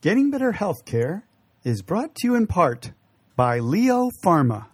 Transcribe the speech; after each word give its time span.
Getting 0.00 0.30
Better 0.30 0.52
Healthcare 0.52 1.24
is 1.64 1.82
brought 1.82 2.14
to 2.14 2.28
you 2.28 2.36
in 2.36 2.46
part 2.46 2.92
by 3.34 3.58
Leo 3.58 4.10
Pharma. 4.24 4.66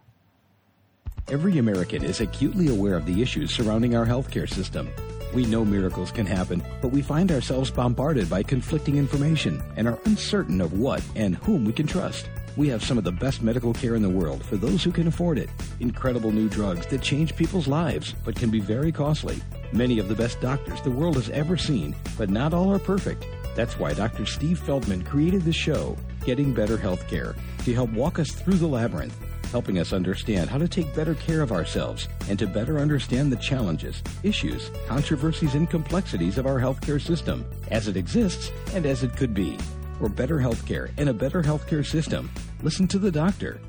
Every 1.28 1.56
American 1.56 2.04
is 2.04 2.20
acutely 2.20 2.68
aware 2.68 2.94
of 2.94 3.06
the 3.06 3.22
issues 3.22 3.50
surrounding 3.50 3.96
our 3.96 4.04
healthcare 4.04 4.46
system. 4.46 4.90
We 5.32 5.46
know 5.46 5.64
miracles 5.64 6.10
can 6.10 6.26
happen, 6.26 6.62
but 6.82 6.88
we 6.88 7.00
find 7.00 7.32
ourselves 7.32 7.70
bombarded 7.70 8.28
by 8.28 8.42
conflicting 8.42 8.98
information 8.98 9.62
and 9.78 9.88
are 9.88 9.98
uncertain 10.04 10.60
of 10.60 10.74
what 10.74 11.02
and 11.16 11.36
whom 11.36 11.64
we 11.64 11.72
can 11.72 11.86
trust. 11.86 12.28
We 12.58 12.68
have 12.68 12.84
some 12.84 12.98
of 12.98 13.04
the 13.04 13.10
best 13.10 13.42
medical 13.42 13.72
care 13.72 13.94
in 13.94 14.02
the 14.02 14.10
world 14.10 14.44
for 14.44 14.58
those 14.58 14.84
who 14.84 14.92
can 14.92 15.06
afford 15.06 15.38
it. 15.38 15.48
Incredible 15.80 16.32
new 16.32 16.50
drugs 16.50 16.84
that 16.88 17.00
change 17.00 17.34
people's 17.34 17.66
lives, 17.66 18.14
but 18.26 18.36
can 18.36 18.50
be 18.50 18.60
very 18.60 18.92
costly. 18.92 19.40
Many 19.72 19.98
of 19.98 20.08
the 20.08 20.14
best 20.14 20.38
doctors 20.42 20.82
the 20.82 20.90
world 20.90 21.16
has 21.16 21.30
ever 21.30 21.56
seen, 21.56 21.96
but 22.18 22.28
not 22.28 22.52
all 22.52 22.70
are 22.70 22.78
perfect. 22.78 23.24
That's 23.54 23.78
why 23.78 23.94
Dr. 23.94 24.26
Steve 24.26 24.58
Feldman 24.58 25.04
created 25.04 25.42
the 25.42 25.52
show, 25.52 25.96
Getting 26.24 26.52
Better 26.52 26.76
Healthcare, 26.76 27.36
to 27.64 27.72
help 27.72 27.90
walk 27.90 28.18
us 28.18 28.30
through 28.30 28.54
the 28.54 28.66
labyrinth, 28.66 29.16
helping 29.50 29.78
us 29.78 29.92
understand 29.92 30.50
how 30.50 30.58
to 30.58 30.66
take 30.66 30.94
better 30.94 31.14
care 31.14 31.40
of 31.40 31.52
ourselves 31.52 32.08
and 32.28 32.38
to 32.38 32.46
better 32.46 32.78
understand 32.78 33.30
the 33.30 33.36
challenges, 33.36 34.02
issues, 34.24 34.70
controversies, 34.88 35.54
and 35.54 35.70
complexities 35.70 36.38
of 36.38 36.46
our 36.46 36.58
healthcare 36.58 37.00
system 37.00 37.44
as 37.70 37.86
it 37.86 37.96
exists 37.96 38.50
and 38.74 38.86
as 38.86 39.04
it 39.04 39.16
could 39.16 39.32
be. 39.34 39.56
For 39.98 40.08
better 40.08 40.38
healthcare 40.38 40.90
and 40.98 41.08
a 41.08 41.14
better 41.14 41.40
healthcare 41.40 41.86
system, 41.86 42.30
listen 42.62 42.88
to 42.88 42.98
the 42.98 43.12
doctor. 43.12 43.60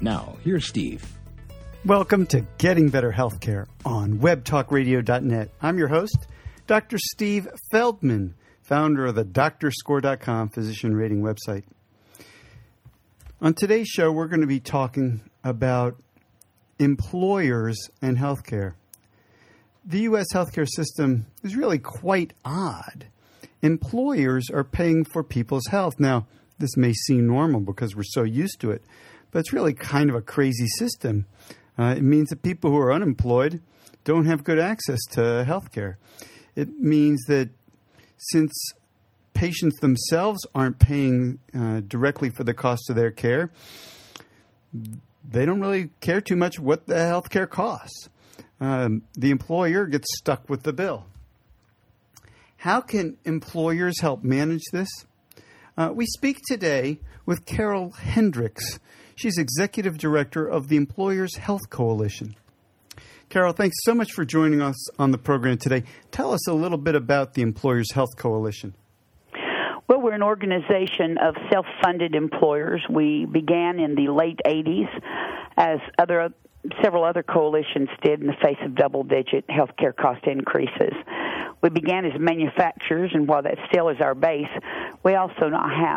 Now, 0.00 0.36
here's 0.42 0.66
Steve. 0.66 1.04
Welcome 1.84 2.24
to 2.28 2.46
Getting 2.56 2.88
Better 2.88 3.12
Healthcare 3.12 3.66
on 3.84 4.18
webtalkradio.net. 4.18 5.50
I'm 5.60 5.76
your 5.76 5.88
host, 5.88 6.26
Dr. 6.66 6.96
Steve 6.96 7.46
Feldman, 7.70 8.34
founder 8.64 9.06
of 9.06 9.14
the 9.14 9.24
drscore.com 9.24 10.48
physician 10.48 10.96
rating 10.96 11.22
website. 11.22 11.64
On 13.40 13.52
today's 13.52 13.88
show, 13.88 14.10
we're 14.10 14.26
going 14.26 14.40
to 14.40 14.46
be 14.46 14.60
talking 14.60 15.20
about 15.44 15.96
employers 16.78 17.76
and 18.00 18.16
healthcare. 18.16 18.72
The 19.84 20.00
U.S. 20.00 20.26
healthcare 20.32 20.66
system 20.66 21.26
is 21.42 21.54
really 21.54 21.78
quite 21.78 22.32
odd. 22.42 23.06
Employers 23.60 24.48
are 24.50 24.64
paying 24.64 25.04
for 25.04 25.22
people's 25.22 25.66
health. 25.66 26.00
Now, 26.00 26.26
this 26.58 26.74
may 26.76 26.94
seem 26.94 27.26
normal 27.26 27.60
because 27.60 27.94
we're 27.94 28.02
so 28.02 28.22
used 28.22 28.60
to 28.60 28.70
it, 28.70 28.82
but 29.30 29.40
it's 29.40 29.52
really 29.52 29.74
kind 29.74 30.08
of 30.08 30.16
a 30.16 30.22
crazy 30.22 30.66
system. 30.78 31.26
Uh, 31.78 31.94
it 31.96 32.02
means 32.02 32.30
that 32.30 32.42
people 32.42 32.70
who 32.70 32.78
are 32.78 32.92
unemployed 32.92 33.60
don't 34.04 34.24
have 34.24 34.42
good 34.42 34.58
access 34.58 35.00
to 35.10 35.44
health 35.44 35.70
care. 35.70 35.98
It 36.56 36.80
means 36.80 37.22
that 37.26 37.50
since 38.32 38.52
patients 39.32 39.78
themselves 39.80 40.46
aren't 40.54 40.78
paying 40.78 41.38
uh, 41.54 41.80
directly 41.80 42.30
for 42.30 42.44
the 42.44 42.54
cost 42.54 42.88
of 42.88 42.96
their 42.96 43.10
care, 43.10 43.50
they 45.28 45.44
don't 45.44 45.60
really 45.60 45.90
care 46.00 46.20
too 46.20 46.36
much 46.36 46.58
what 46.58 46.86
the 46.86 46.98
health 46.98 47.30
care 47.30 47.46
costs. 47.46 48.08
Um, 48.60 49.02
the 49.14 49.30
employer 49.30 49.86
gets 49.86 50.06
stuck 50.18 50.48
with 50.48 50.62
the 50.62 50.72
bill. 50.72 51.06
How 52.58 52.80
can 52.80 53.18
employers 53.24 54.00
help 54.00 54.22
manage 54.22 54.64
this? 54.72 54.88
Uh, 55.76 55.90
we 55.92 56.06
speak 56.06 56.40
today 56.46 57.00
with 57.26 57.44
Carol 57.44 57.90
Hendricks. 57.90 58.78
She's 59.16 59.38
executive 59.38 59.98
director 59.98 60.46
of 60.46 60.68
the 60.68 60.76
Employers 60.76 61.36
Health 61.36 61.68
Coalition. 61.68 62.36
Carol, 63.34 63.52
thanks 63.52 63.78
so 63.82 63.96
much 63.96 64.12
for 64.12 64.24
joining 64.24 64.62
us 64.62 64.88
on 64.96 65.10
the 65.10 65.18
program 65.18 65.58
today. 65.58 65.82
Tell 66.12 66.32
us 66.32 66.46
a 66.46 66.52
little 66.52 66.78
bit 66.78 66.94
about 66.94 67.34
the 67.34 67.42
Employers 67.42 67.90
Health 67.90 68.16
Coalition. 68.16 68.76
Well, 69.88 70.00
we're 70.00 70.12
an 70.12 70.22
organization 70.22 71.18
of 71.18 71.34
self 71.50 71.66
funded 71.82 72.14
employers. 72.14 72.86
We 72.88 73.26
began 73.26 73.80
in 73.80 73.96
the 73.96 74.12
late 74.12 74.38
80s 74.46 74.86
as 75.56 75.80
other 75.98 76.32
several 76.80 77.02
other 77.02 77.24
coalitions 77.24 77.88
did 78.04 78.20
in 78.20 78.28
the 78.28 78.36
face 78.40 78.58
of 78.64 78.76
double 78.76 79.02
digit 79.02 79.44
healthcare 79.48 79.96
cost 79.96 80.24
increases. 80.28 80.92
We 81.60 81.70
began 81.70 82.04
as 82.04 82.12
manufacturers, 82.16 83.10
and 83.14 83.26
while 83.26 83.42
that 83.42 83.58
still 83.68 83.88
is 83.88 83.96
our 84.00 84.14
base, 84.14 84.46
we 85.02 85.16
also 85.16 85.48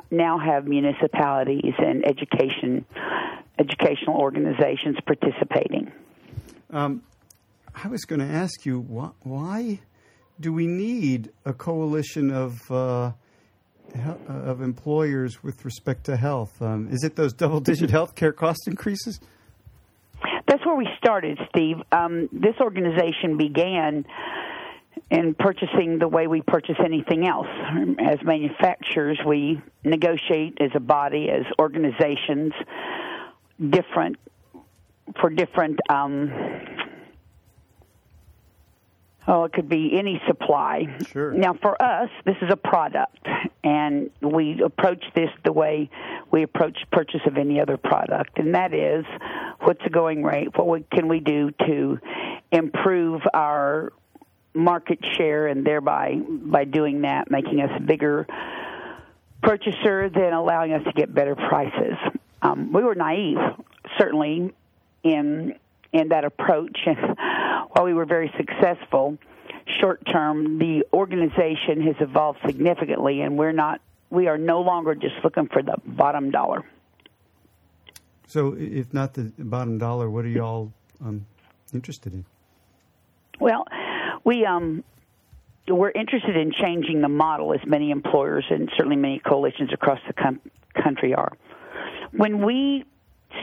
now 0.10 0.40
have 0.40 0.66
municipalities 0.66 1.76
and 1.78 2.04
education 2.04 2.84
educational 3.60 4.16
organizations 4.18 4.98
participating. 5.06 5.92
Um, 6.72 7.04
I 7.84 7.88
was 7.90 8.06
going 8.06 8.20
to 8.20 8.26
ask 8.26 8.66
you 8.66 8.80
why, 8.80 9.12
why, 9.22 9.80
do 10.40 10.52
we 10.52 10.66
need 10.66 11.32
a 11.46 11.54
coalition 11.54 12.32
of 12.32 12.60
uh, 12.72 13.12
of 14.28 14.62
employers 14.62 15.44
with 15.44 15.64
respect 15.64 16.06
to 16.06 16.18
health? 16.18 16.60
Um, 16.62 16.90
is 16.92 17.04
it 17.04 17.16
those 17.16 17.34
double 17.34 17.60
digit 17.60 17.92
health 17.92 18.16
care 18.16 18.34
cost 18.34 18.68
increases? 18.68 19.20
That's 20.48 20.66
where 20.66 20.76
we 20.76 20.88
started, 20.98 21.40
Steve. 21.50 21.78
Um, 21.92 22.30
this 22.32 22.56
organization 22.60 23.38
began 23.38 24.06
in 25.12 25.36
purchasing 25.36 26.00
the 26.00 26.08
way 26.08 26.26
we 26.28 26.42
purchase 26.42 26.78
anything 26.84 27.28
else. 27.28 27.48
As 28.00 28.18
manufacturers, 28.24 29.20
we 29.26 29.62
negotiate 29.84 30.58
as 30.60 30.72
a 30.76 30.80
body, 30.80 31.28
as 31.30 31.46
organizations, 31.60 32.54
different 33.60 34.18
for 35.22 35.30
different 35.30 35.80
um, 35.90 36.32
Oh, 39.28 39.44
it 39.44 39.52
could 39.52 39.68
be 39.68 39.92
any 39.98 40.22
supply. 40.26 40.98
Sure. 41.12 41.34
Now, 41.34 41.54
for 41.54 41.80
us, 41.82 42.10
this 42.26 42.38
is 42.42 42.50
a 42.50 42.56
product, 42.56 43.28
and 43.64 44.10
we 44.22 44.62
approach 44.64 45.04
this 45.14 45.30
the 45.44 45.52
way 45.52 45.90
we 46.32 46.44
approach 46.44 46.78
purchase 46.92 47.22
of 47.26 47.38
any 47.38 47.60
other 47.60 47.76
product, 47.76 48.40
and 48.40 48.56
that 48.56 48.74
is, 48.74 49.06
what's 49.60 49.84
the 49.84 49.90
going 49.90 50.24
rate? 50.24 50.58
What 50.58 50.90
can 50.90 51.10
we 51.10 51.20
do 51.20 51.52
to 51.66 52.00
improve 52.54 53.22
our 53.34 53.92
market 54.54 55.00
share, 55.18 55.48
and 55.48 55.66
thereby, 55.66 56.16
by 56.16 56.64
doing 56.64 57.02
that, 57.02 57.30
making 57.30 57.62
us 57.62 57.70
a 57.76 57.82
bigger 57.82 58.26
purchaser, 59.44 60.10
then 60.10 60.34
allowing 60.34 60.74
us 60.74 60.84
to 60.84 60.92
get 60.94 61.14
better 61.14 61.36
prices. 61.36 61.96
Um, 62.42 62.72
we 62.74 62.84
were 62.84 62.96
naive, 62.96 63.38
certainly, 63.98 64.54
in 65.04 65.56
in 65.94 66.10
that 66.10 66.26
approach. 66.26 66.78
While 67.78 67.86
we 67.86 67.94
were 67.94 68.06
very 68.06 68.34
successful, 68.36 69.20
short 69.80 70.04
term, 70.12 70.58
the 70.58 70.84
organization 70.94 71.80
has 71.82 71.96
evolved 72.00 72.40
significantly, 72.44 73.22
and 73.22 73.38
we're 73.38 73.52
not. 73.52 73.82
We 74.10 74.28
are 74.28 74.38
no 74.40 74.62
longer 74.62 74.96
just 74.96 75.14
looking 75.24 75.48
for 75.48 75.62
the 75.62 75.76
bottom 75.86 76.32
dollar. 76.32 76.64
So, 78.26 78.56
if 78.58 78.92
not 78.96 79.14
the 79.14 79.32
bottom 79.38 79.78
dollar, 79.78 80.10
what 80.10 80.26
are 80.26 80.30
you 80.30 80.44
all 80.44 80.74
um, 81.06 81.28
interested 81.72 82.14
in? 82.14 82.26
Well, 83.40 83.68
we 84.24 84.44
um, 84.44 84.84
we're 85.68 85.92
interested 85.92 86.36
in 86.36 86.54
changing 86.54 87.02
the 87.02 87.10
model, 87.10 87.54
as 87.54 87.64
many 87.68 87.92
employers 87.92 88.46
and 88.50 88.72
certainly 88.76 88.96
many 88.96 89.20
coalitions 89.20 89.72
across 89.72 90.00
the 90.08 90.14
com- 90.14 90.42
country 90.74 91.14
are. 91.14 91.38
When 92.12 92.44
we 92.44 92.86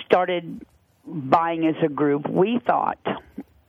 started 0.04 0.66
buying 1.06 1.68
as 1.68 1.76
a 1.84 1.88
group, 1.88 2.28
we 2.28 2.58
thought, 2.66 2.98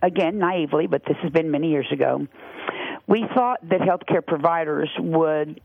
again, 0.01 0.37
naively, 0.37 0.87
but 0.87 1.03
this 1.05 1.17
has 1.21 1.31
been 1.31 1.51
many 1.51 1.69
years 1.69 1.87
ago, 1.91 2.27
we 3.07 3.25
thought 3.33 3.67
that 3.69 3.81
healthcare 3.81 4.25
providers 4.25 4.89
would 4.99 5.61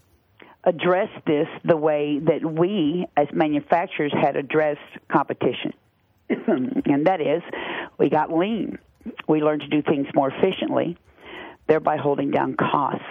address 0.65 1.09
this 1.27 1.49
the 1.65 1.77
way 1.77 2.19
that 2.19 2.45
we, 2.45 3.07
as 3.17 3.29
manufacturers, 3.33 4.13
had 4.13 4.37
addressed 4.37 4.81
competition. 5.11 5.73
and 6.29 7.07
that 7.07 7.21
is, 7.21 7.43
we 7.99 8.11
got 8.11 8.33
lean. 8.33 8.79
We 9.27 9.41
learned 9.41 9.63
to 9.63 9.69
do 9.69 9.83
things 9.83 10.07
more 10.15 10.31
efficiently, 10.31 10.99
thereby 11.67 11.97
holding 11.97 12.31
down 12.31 12.55
costs. 12.55 13.05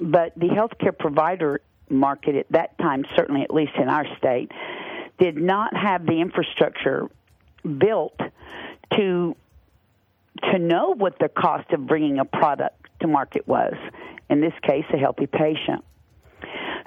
But 0.00 0.34
the 0.36 0.48
healthcare 0.48 0.96
provider 0.98 1.60
market 1.88 2.34
at 2.34 2.46
that 2.50 2.76
time, 2.78 3.04
certainly 3.14 3.42
at 3.42 3.54
least 3.54 3.72
in 3.76 3.88
our 3.88 4.04
state, 4.18 4.50
did 5.18 5.36
not 5.36 5.76
have 5.76 6.04
the 6.04 6.20
infrastructure 6.20 7.08
built 7.78 8.18
to 8.96 9.36
to 10.50 10.58
know 10.58 10.94
what 10.94 11.18
the 11.18 11.28
cost 11.28 11.70
of 11.72 11.86
bringing 11.86 12.18
a 12.18 12.24
product 12.24 12.86
to 13.00 13.06
market 13.06 13.46
was. 13.46 13.74
In 14.30 14.40
this 14.40 14.54
case, 14.62 14.84
a 14.92 14.98
healthy 14.98 15.26
patient. 15.26 15.84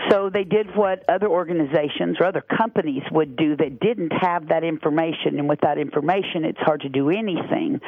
So 0.10 0.30
they 0.30 0.44
did 0.44 0.76
what 0.76 1.04
other 1.10 1.28
organizations 1.28 2.18
or 2.20 2.28
other 2.28 2.42
companies 2.42 3.04
would 3.12 3.36
do 3.36 3.56
that 3.58 3.80
didn't 3.80 4.12
have 4.12 4.50
that 4.50 4.64
information. 4.64 5.40
And 5.40 5.50
with 5.50 5.62
that 5.62 5.78
information, 5.78 6.46
it's 6.46 6.60
hard 6.60 6.82
to 6.82 6.90
do 6.90 7.10
anything 7.10 7.80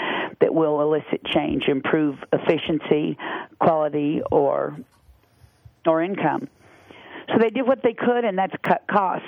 that 0.41 0.53
will 0.53 0.81
elicit 0.81 1.23
change, 1.25 1.67
improve 1.67 2.17
efficiency, 2.33 3.17
quality, 3.59 4.21
or 4.31 4.77
or 5.85 6.01
income. 6.03 6.49
So 7.29 7.35
they 7.39 7.49
did 7.49 7.65
what 7.65 7.81
they 7.83 7.93
could, 7.93 8.25
and 8.25 8.37
that's 8.37 8.53
cut 8.63 8.83
costs. 8.89 9.27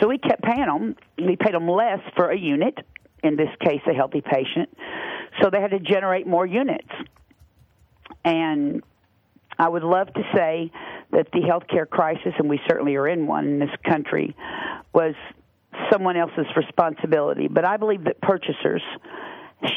So 0.00 0.08
we 0.08 0.18
kept 0.18 0.42
paying 0.42 0.66
them. 0.66 0.96
We 1.16 1.36
paid 1.36 1.54
them 1.54 1.68
less 1.68 2.00
for 2.16 2.30
a 2.30 2.36
unit, 2.36 2.76
in 3.22 3.36
this 3.36 3.48
case, 3.60 3.80
a 3.88 3.94
healthy 3.94 4.20
patient. 4.20 4.68
So 5.42 5.50
they 5.50 5.60
had 5.60 5.70
to 5.70 5.80
generate 5.80 6.26
more 6.26 6.46
units. 6.46 6.88
And 8.24 8.82
I 9.58 9.68
would 9.68 9.82
love 9.82 10.12
to 10.12 10.22
say 10.34 10.70
that 11.12 11.28
the 11.32 11.40
healthcare 11.40 11.88
crisis, 11.88 12.32
and 12.38 12.48
we 12.48 12.60
certainly 12.68 12.96
are 12.96 13.08
in 13.08 13.26
one 13.26 13.46
in 13.46 13.58
this 13.58 13.70
country, 13.84 14.34
was 14.92 15.14
someone 15.90 16.16
else's 16.16 16.46
responsibility. 16.56 17.48
But 17.48 17.64
I 17.64 17.76
believe 17.76 18.04
that 18.04 18.20
purchasers 18.20 18.82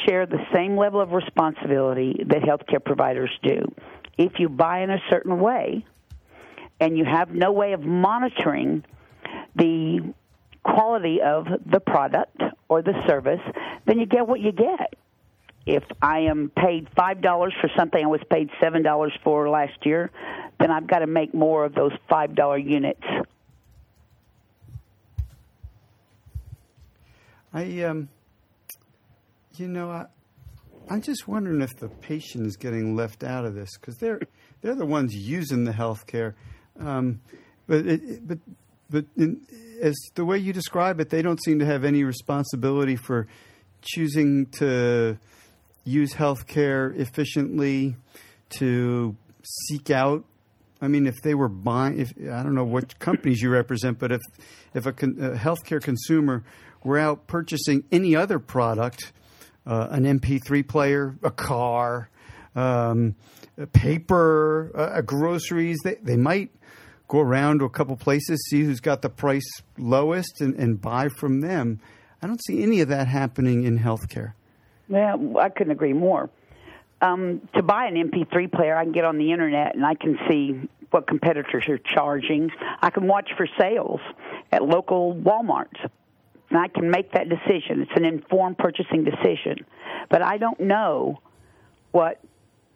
share 0.05 0.25
the 0.25 0.45
same 0.53 0.77
level 0.77 1.01
of 1.01 1.11
responsibility 1.11 2.23
that 2.27 2.41
healthcare 2.41 2.83
providers 2.83 3.31
do. 3.43 3.63
If 4.17 4.33
you 4.39 4.49
buy 4.49 4.81
in 4.81 4.89
a 4.89 4.99
certain 5.09 5.39
way 5.39 5.85
and 6.79 6.97
you 6.97 7.05
have 7.05 7.31
no 7.31 7.51
way 7.51 7.73
of 7.73 7.81
monitoring 7.81 8.83
the 9.55 10.13
quality 10.63 11.21
of 11.21 11.47
the 11.65 11.79
product 11.79 12.41
or 12.67 12.81
the 12.81 12.93
service, 13.07 13.41
then 13.85 13.99
you 13.99 14.05
get 14.05 14.27
what 14.27 14.39
you 14.39 14.51
get. 14.51 14.93
If 15.69 15.83
I 16.01 16.21
am 16.21 16.51
paid 16.55 16.87
five 16.95 17.21
dollars 17.21 17.53
for 17.61 17.69
something 17.77 18.03
I 18.03 18.07
was 18.07 18.21
paid 18.29 18.49
seven 18.59 18.81
dollars 18.81 19.13
for 19.23 19.49
last 19.49 19.85
year, 19.85 20.09
then 20.59 20.71
I've 20.71 20.87
got 20.87 20.99
to 20.99 21.07
make 21.07 21.33
more 21.33 21.63
of 21.63 21.75
those 21.75 21.91
five 22.09 22.33
dollar 22.33 22.57
units. 22.57 23.03
I 27.53 27.83
um, 27.83 28.09
you 29.57 29.67
know, 29.67 29.91
I, 29.91 30.05
I'm 30.89 31.01
just 31.01 31.27
wondering 31.27 31.61
if 31.61 31.77
the 31.77 31.89
patient 31.89 32.47
is 32.47 32.57
getting 32.57 32.95
left 32.95 33.23
out 33.23 33.45
of 33.45 33.53
this 33.53 33.69
because 33.77 33.97
they're 33.97 34.21
they're 34.61 34.73
the 34.73 34.87
ones 34.87 35.13
using 35.13 35.65
the 35.65 35.73
health 35.73 36.07
care. 36.07 36.35
Um, 36.79 37.21
but 37.67 37.85
it, 37.85 38.27
but 38.27 38.39
but 38.89 39.05
in, 39.15 39.41
as 39.83 39.95
the 40.15 40.25
way 40.25 40.39
you 40.39 40.51
describe 40.51 40.99
it, 40.99 41.11
they 41.11 41.21
don't 41.21 41.41
seem 41.43 41.59
to 41.59 41.65
have 41.65 41.83
any 41.83 42.03
responsibility 42.03 42.95
for 42.95 43.27
choosing 43.81 44.47
to 44.47 45.19
use 45.89 46.13
health 46.13 46.47
care 46.47 46.91
efficiently, 46.91 47.95
to 48.49 49.15
seek 49.43 49.89
out. 49.89 50.25
I 50.81 50.87
mean, 50.87 51.07
if 51.07 51.21
they 51.21 51.35
were 51.35 51.49
buying, 51.49 51.99
if 51.99 52.11
I 52.17 52.43
don't 52.43 52.55
know 52.55 52.63
what 52.63 52.99
companies 52.99 53.41
you 53.41 53.49
represent, 53.49 53.99
but 53.99 54.11
if 54.11 54.21
if 54.73 54.85
a, 54.85 54.93
con, 54.93 55.17
a 55.19 55.31
healthcare 55.31 55.81
consumer 55.81 56.43
were 56.83 56.97
out 56.97 57.27
purchasing 57.27 57.83
any 57.91 58.15
other 58.15 58.39
product, 58.39 59.11
uh, 59.65 59.87
an 59.91 60.03
MP3 60.03 60.67
player, 60.67 61.15
a 61.21 61.31
car, 61.31 62.09
um, 62.55 63.15
a 63.57 63.67
paper, 63.67 64.71
uh, 64.73 65.01
groceries, 65.01 65.77
they, 65.83 65.95
they 65.95 66.15
might 66.15 66.51
go 67.09 67.19
around 67.19 67.59
to 67.59 67.65
a 67.65 67.69
couple 67.69 67.97
places, 67.97 68.47
see 68.49 68.63
who's 68.63 68.79
got 68.79 69.01
the 69.01 69.09
price 69.09 69.49
lowest, 69.77 70.39
and, 70.39 70.55
and 70.55 70.79
buy 70.79 71.09
from 71.09 71.41
them. 71.41 71.79
I 72.21 72.27
don't 72.27 72.41
see 72.45 72.63
any 72.63 72.79
of 72.79 72.87
that 72.89 73.07
happening 73.07 73.63
in 73.63 73.79
healthcare. 73.79 74.33
Well, 74.89 75.37
I 75.37 75.49
couldn't 75.49 75.71
agree 75.71 75.93
more. 75.93 76.29
Um, 77.01 77.47
to 77.55 77.63
buy 77.63 77.85
an 77.85 77.95
MP3 77.95 78.51
player, 78.51 78.75
I 78.75 78.83
can 78.83 78.91
get 78.91 79.05
on 79.05 79.17
the 79.17 79.31
internet 79.31 79.75
and 79.75 79.85
I 79.85 79.95
can 79.95 80.17
see 80.27 80.67
what 80.91 81.07
competitors 81.07 81.65
are 81.69 81.77
charging. 81.77 82.49
I 82.81 82.89
can 82.89 83.07
watch 83.07 83.29
for 83.37 83.47
sales 83.59 84.01
at 84.51 84.63
local 84.63 85.15
Walmarts. 85.15 85.79
And 86.49 86.57
I 86.57 86.67
can 86.67 86.89
make 86.89 87.13
that 87.13 87.29
decision. 87.29 87.81
It's 87.81 87.91
an 87.95 88.05
informed 88.05 88.57
purchasing 88.57 89.03
decision. 89.03 89.65
But 90.09 90.23
I 90.23 90.37
don't 90.37 90.59
know 90.59 91.19
what 91.91 92.19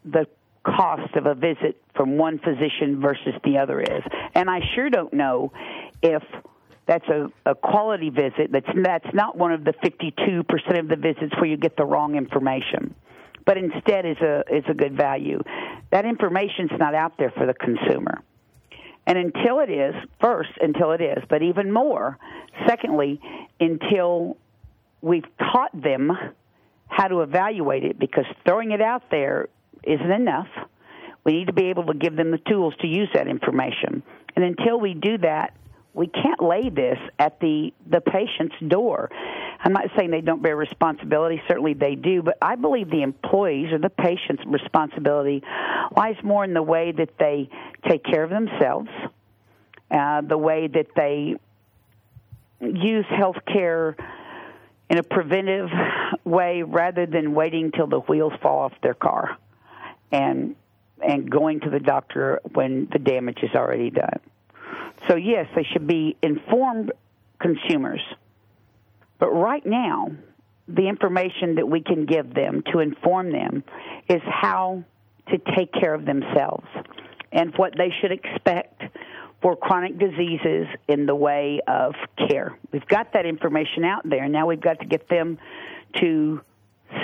the 0.06 0.28
cost 0.64 1.16
of 1.16 1.26
a 1.26 1.34
visit 1.34 1.82
from 1.96 2.18
one 2.18 2.40
physician 2.40 3.02
versus 3.02 3.34
the 3.44 3.58
other 3.58 3.82
is. 3.82 4.04
And 4.36 4.50
I 4.50 4.60
sure 4.76 4.90
don't 4.90 5.14
know 5.14 5.52
if 6.02 6.24
that's 6.86 7.08
a, 7.08 7.32
a 7.46 7.56
quality 7.56 8.10
visit 8.10 8.52
that's 8.52 8.68
that's 8.84 9.14
not 9.14 9.38
one 9.38 9.52
of 9.52 9.64
the 9.64 9.74
52% 9.74 10.80
of 10.80 10.88
the 10.88 10.96
visits 10.96 11.36
where 11.38 11.46
you 11.46 11.58
get 11.58 11.78
the 11.78 11.86
wrong 11.86 12.16
information 12.16 12.94
but 13.46 13.58
instead 13.58 14.06
is 14.06 14.18
a 14.18 14.44
is 14.52 14.64
a 14.70 14.74
good 14.74 14.96
value 14.96 15.42
that 15.92 16.06
information's 16.06 16.72
not 16.80 16.94
out 16.96 17.18
there 17.18 17.32
for 17.32 17.46
the 17.46 17.54
consumer 17.54 18.22
and 19.06 19.18
until 19.18 19.60
it 19.60 19.70
is 19.70 19.96
first 20.22 20.52
until 20.62 20.92
it 20.92 21.02
is 21.02 21.24
but 21.30 21.42
even 21.42 21.72
more 21.72 22.18
secondly 22.68 23.20
until 23.60 24.38
we've 25.02 25.26
taught 25.38 25.72
them 25.80 26.12
how 26.88 27.08
to 27.08 27.22
evaluate 27.22 27.84
it 27.84 28.00
because 28.00 28.26
throwing 28.46 28.72
it 28.72 28.82
out 28.82 29.04
there 29.10 29.50
isn't 29.84 30.12
enough. 30.12 30.48
We 31.24 31.34
need 31.34 31.48
to 31.48 31.54
be 31.54 31.66
able 31.66 31.86
to 31.88 31.94
give 31.94 32.16
them 32.16 32.32
the 32.32 32.38
tools 32.38 32.74
to 32.82 32.88
use 32.88 33.10
that 33.14 33.28
information. 33.28 34.04
And 34.36 34.46
until 34.46 34.80
we 34.80 34.94
do 34.94 35.18
that, 35.20 35.54
we 35.94 36.08
can't 36.08 36.42
lay 36.42 36.70
this 36.70 36.98
at 37.20 37.40
the 37.40 37.74
the 37.90 38.02
patient's 38.02 38.56
door. 38.68 39.10
I'm 39.60 39.74
not 39.74 39.86
saying 39.96 40.12
they 40.12 40.22
don't 40.22 40.42
bear 40.42 40.56
responsibility. 40.56 41.42
Certainly 41.48 41.76
they 41.76 41.96
do, 41.96 42.22
but 42.22 42.38
I 42.42 42.56
believe 42.56 42.90
the 42.90 43.04
employees 43.04 43.72
or 43.72 43.78
the 43.78 43.90
patient's 43.90 44.44
responsibility 44.46 45.44
lies 45.96 46.16
more 46.24 46.44
in 46.44 46.54
the 46.54 46.64
way 46.64 46.92
that 46.92 47.18
they 47.18 47.50
take 47.88 48.04
care 48.04 48.24
of 48.24 48.30
themselves, 48.30 48.90
uh, 49.92 50.22
the 50.22 50.38
way 50.38 50.68
that 50.68 50.88
they 50.96 51.36
use 52.60 53.06
health 53.10 53.38
care 53.46 53.96
in 54.90 54.98
a 54.98 55.04
preventive 55.04 55.70
way 56.26 56.64
rather 56.64 57.06
than 57.06 57.34
waiting 57.34 57.72
till 57.72 57.88
the 57.88 58.00
wheels 58.00 58.34
fall 58.42 58.60
off 58.60 58.74
their 58.82 58.94
car 58.94 59.38
and 60.12 60.56
and 61.02 61.30
going 61.30 61.60
to 61.60 61.70
the 61.70 61.80
doctor 61.80 62.40
when 62.54 62.88
the 62.94 63.00
damage 63.00 63.40
is 63.44 63.50
already 63.56 63.90
done. 63.90 64.20
So 65.08 65.16
yes, 65.16 65.48
they 65.56 65.66
should 65.72 65.88
be 65.88 66.16
informed 66.22 66.92
consumers. 67.40 68.02
But 69.20 69.30
right 69.32 69.66
now, 69.66 70.12
the 70.68 70.88
information 70.88 71.56
that 71.56 71.68
we 71.68 71.82
can 71.82 72.06
give 72.06 72.34
them 72.34 72.64
to 72.72 72.80
inform 72.80 73.32
them 73.32 73.64
is 74.10 74.22
how 74.26 74.84
to 75.30 75.38
take 75.56 75.72
care 75.74 75.94
of 75.94 76.06
themselves 76.06 76.68
and 77.32 77.54
what 77.58 77.74
they 77.78 77.92
should 78.02 78.12
expect 78.12 78.84
for 79.42 79.56
chronic 79.56 79.98
diseases 80.00 80.68
in 80.88 81.06
the 81.06 81.16
way 81.16 81.60
of 81.68 81.94
care. 82.30 82.58
We've 82.72 82.88
got 82.88 83.14
that 83.14 83.26
information 83.26 83.84
out 83.84 84.08
there. 84.08 84.28
Now 84.30 84.48
we've 84.48 84.62
got 84.62 84.80
to 84.80 84.86
get 84.86 85.10
them 85.10 85.38
to 86.00 86.42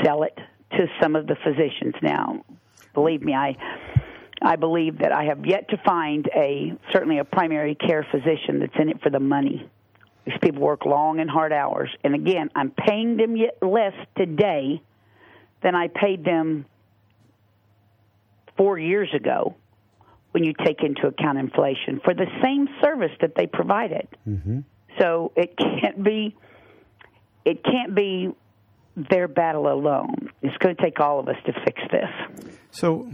sell 0.03 0.23
it 0.23 0.37
to 0.71 0.87
some 1.01 1.15
of 1.15 1.27
the 1.27 1.35
physicians. 1.43 1.95
Now, 2.01 2.45
believe 2.93 3.21
me, 3.21 3.33
I 3.33 3.57
I 4.41 4.55
believe 4.55 4.99
that 4.99 5.11
I 5.11 5.25
have 5.25 5.45
yet 5.45 5.69
to 5.69 5.77
find 5.85 6.27
a 6.35 6.73
certainly 6.93 7.19
a 7.19 7.25
primary 7.25 7.75
care 7.75 8.05
physician 8.09 8.59
that's 8.59 8.75
in 8.79 8.89
it 8.89 9.01
for 9.01 9.09
the 9.09 9.19
money. 9.19 9.69
These 10.25 10.37
people 10.41 10.61
work 10.61 10.85
long 10.85 11.19
and 11.19 11.29
hard 11.29 11.51
hours, 11.51 11.89
and 12.03 12.13
again, 12.13 12.49
I'm 12.55 12.71
paying 12.71 13.17
them 13.17 13.35
yet 13.35 13.57
less 13.61 13.93
today 14.17 14.81
than 15.63 15.75
I 15.75 15.87
paid 15.87 16.23
them 16.23 16.65
four 18.57 18.77
years 18.77 19.09
ago 19.13 19.55
when 20.31 20.43
you 20.43 20.53
take 20.65 20.83
into 20.83 21.07
account 21.07 21.37
inflation 21.37 21.99
for 22.03 22.13
the 22.13 22.27
same 22.43 22.67
service 22.81 23.11
that 23.21 23.33
they 23.35 23.47
provided. 23.47 24.07
Mm-hmm. 24.27 24.59
So 24.99 25.31
it 25.35 25.57
can't 25.57 26.03
be 26.03 26.35
it 27.45 27.63
can't 27.63 27.95
be 27.95 28.29
their 28.95 29.27
battle 29.27 29.71
alone. 29.71 30.29
It's 30.41 30.57
going 30.57 30.75
to 30.75 30.81
take 30.81 30.99
all 30.99 31.19
of 31.19 31.27
us 31.27 31.37
to 31.45 31.53
fix 31.65 31.81
this. 31.91 32.53
So 32.71 33.09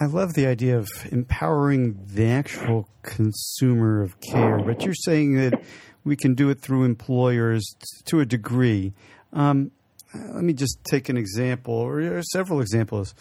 I 0.00 0.06
love 0.06 0.34
the 0.34 0.46
idea 0.46 0.78
of 0.78 0.88
empowering 1.10 1.98
the 2.06 2.26
actual 2.26 2.88
consumer 3.02 4.02
of 4.02 4.20
care, 4.20 4.58
but 4.58 4.84
you're 4.84 4.94
saying 4.94 5.36
that 5.36 5.62
we 6.04 6.16
can 6.16 6.34
do 6.34 6.50
it 6.50 6.60
through 6.60 6.84
employers 6.84 7.64
to 8.06 8.20
a 8.20 8.26
degree. 8.26 8.92
Um, 9.32 9.70
let 10.14 10.44
me 10.44 10.52
just 10.52 10.82
take 10.84 11.08
an 11.08 11.16
example, 11.16 11.74
or 11.74 12.22
several 12.22 12.60
examples. 12.60 13.14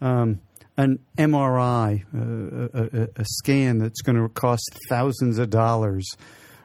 Um, 0.00 0.40
an 0.76 1.00
MRI, 1.16 2.04
uh, 2.14 2.98
a, 3.02 3.08
a, 3.16 3.24
scan 3.24 3.78
that's 3.78 4.00
going 4.00 4.16
to 4.16 4.28
cost 4.28 4.78
thousands 4.88 5.38
of 5.38 5.50
dollars, 5.50 6.08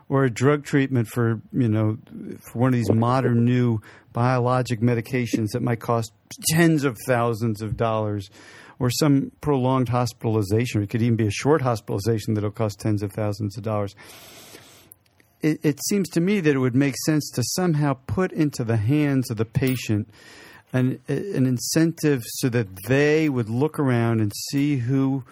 or 0.08 0.24
a 0.24 0.30
drug 0.30 0.63
treatment 0.63 1.08
for 1.08 1.42
you 1.52 1.68
know 1.68 1.98
for 2.44 2.60
one 2.60 2.68
of 2.70 2.74
these 2.74 2.92
modern 2.92 3.44
new 3.44 3.82
biologic 4.13 4.82
medications 4.82 5.50
that 5.54 5.63
might 5.63 5.80
cost 5.80 6.13
tens 6.50 6.84
of 6.84 6.98
thousands 7.08 7.63
of 7.63 7.75
dollars, 7.75 8.30
or 8.84 8.90
some 8.90 9.32
prolonged 9.40 9.88
hospitalization. 9.88 10.82
or 10.82 10.84
It 10.84 10.90
could 10.90 11.02
even 11.02 11.16
be 11.16 11.25
a 11.25 11.32
short 11.32 11.62
hospitalization 11.62 12.34
that'll 12.34 12.52
cost 12.52 12.82
tens 12.82 13.02
of 13.02 13.13
thousands 13.13 13.56
of 13.56 13.63
dollars. 13.63 13.96
It, 15.42 15.62
it 15.63 15.80
seems 15.88 16.10
to 16.10 16.20
me 16.20 16.42
that 16.42 16.54
it 16.54 16.60
would 16.60 16.75
make 16.75 16.96
sense 17.06 17.32
to 17.36 17.44
somehow 17.56 17.94
put 18.08 18.34
into 18.34 18.66
the 18.66 18.75
hands 18.75 19.32
of 19.32 19.38
the 19.38 19.46
patient 19.46 20.10
an, 20.74 21.00
an 21.08 21.46
incentive 21.46 22.24
so 22.25 22.50
that 22.50 22.68
they 22.90 23.30
would 23.30 23.50
look 23.50 23.80
around 23.80 24.20
and 24.20 24.34
see 24.50 24.75
who 24.75 25.24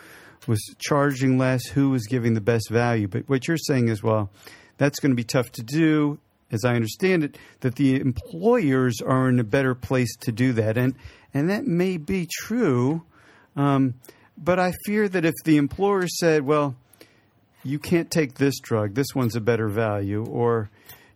was 0.48 0.62
charging 0.79 1.38
less, 1.38 1.65
who 1.65 1.89
was 1.89 2.08
giving 2.08 2.36
the 2.36 2.41
best 2.41 2.70
value. 2.70 3.10
But 3.10 3.27
what 3.27 3.50
you're 3.50 3.58
saying 3.58 3.89
is, 3.89 4.01
well, 4.01 4.29
that's 4.77 5.01
going 5.01 5.12
to 5.12 5.15
be 5.17 5.25
tough 5.25 5.51
to 5.51 5.62
do, 5.62 6.20
as 6.53 6.63
I 6.63 6.75
understand 6.75 7.25
it, 7.25 7.38
that 7.60 7.75
the 7.75 8.00
employers 8.00 9.01
are 9.01 9.27
in 9.27 9.41
a 9.41 9.43
better 9.43 9.75
place 9.75 10.15
to 10.22 10.31
do 10.31 10.53
that. 10.53 10.77
And, 10.77 10.96
and 11.34 11.50
that 11.50 11.67
may 11.67 11.98
be 11.98 12.29
true, 12.31 13.03
um, 13.55 13.96
but 14.38 14.60
I 14.60 14.74
fear 14.86 15.08
that 15.10 15.25
if 15.25 15.36
the 15.43 15.58
employer 15.58 16.08
said, 16.08 16.43
well, 16.43 16.75
you 17.63 17.79
can't 17.79 18.10
take 18.10 18.36
this 18.36 18.60
drug, 18.60 18.96
this 18.96 19.13
one's 19.13 19.36
a 19.36 19.41
better 19.41 19.67
value, 19.67 20.25
or 20.25 20.70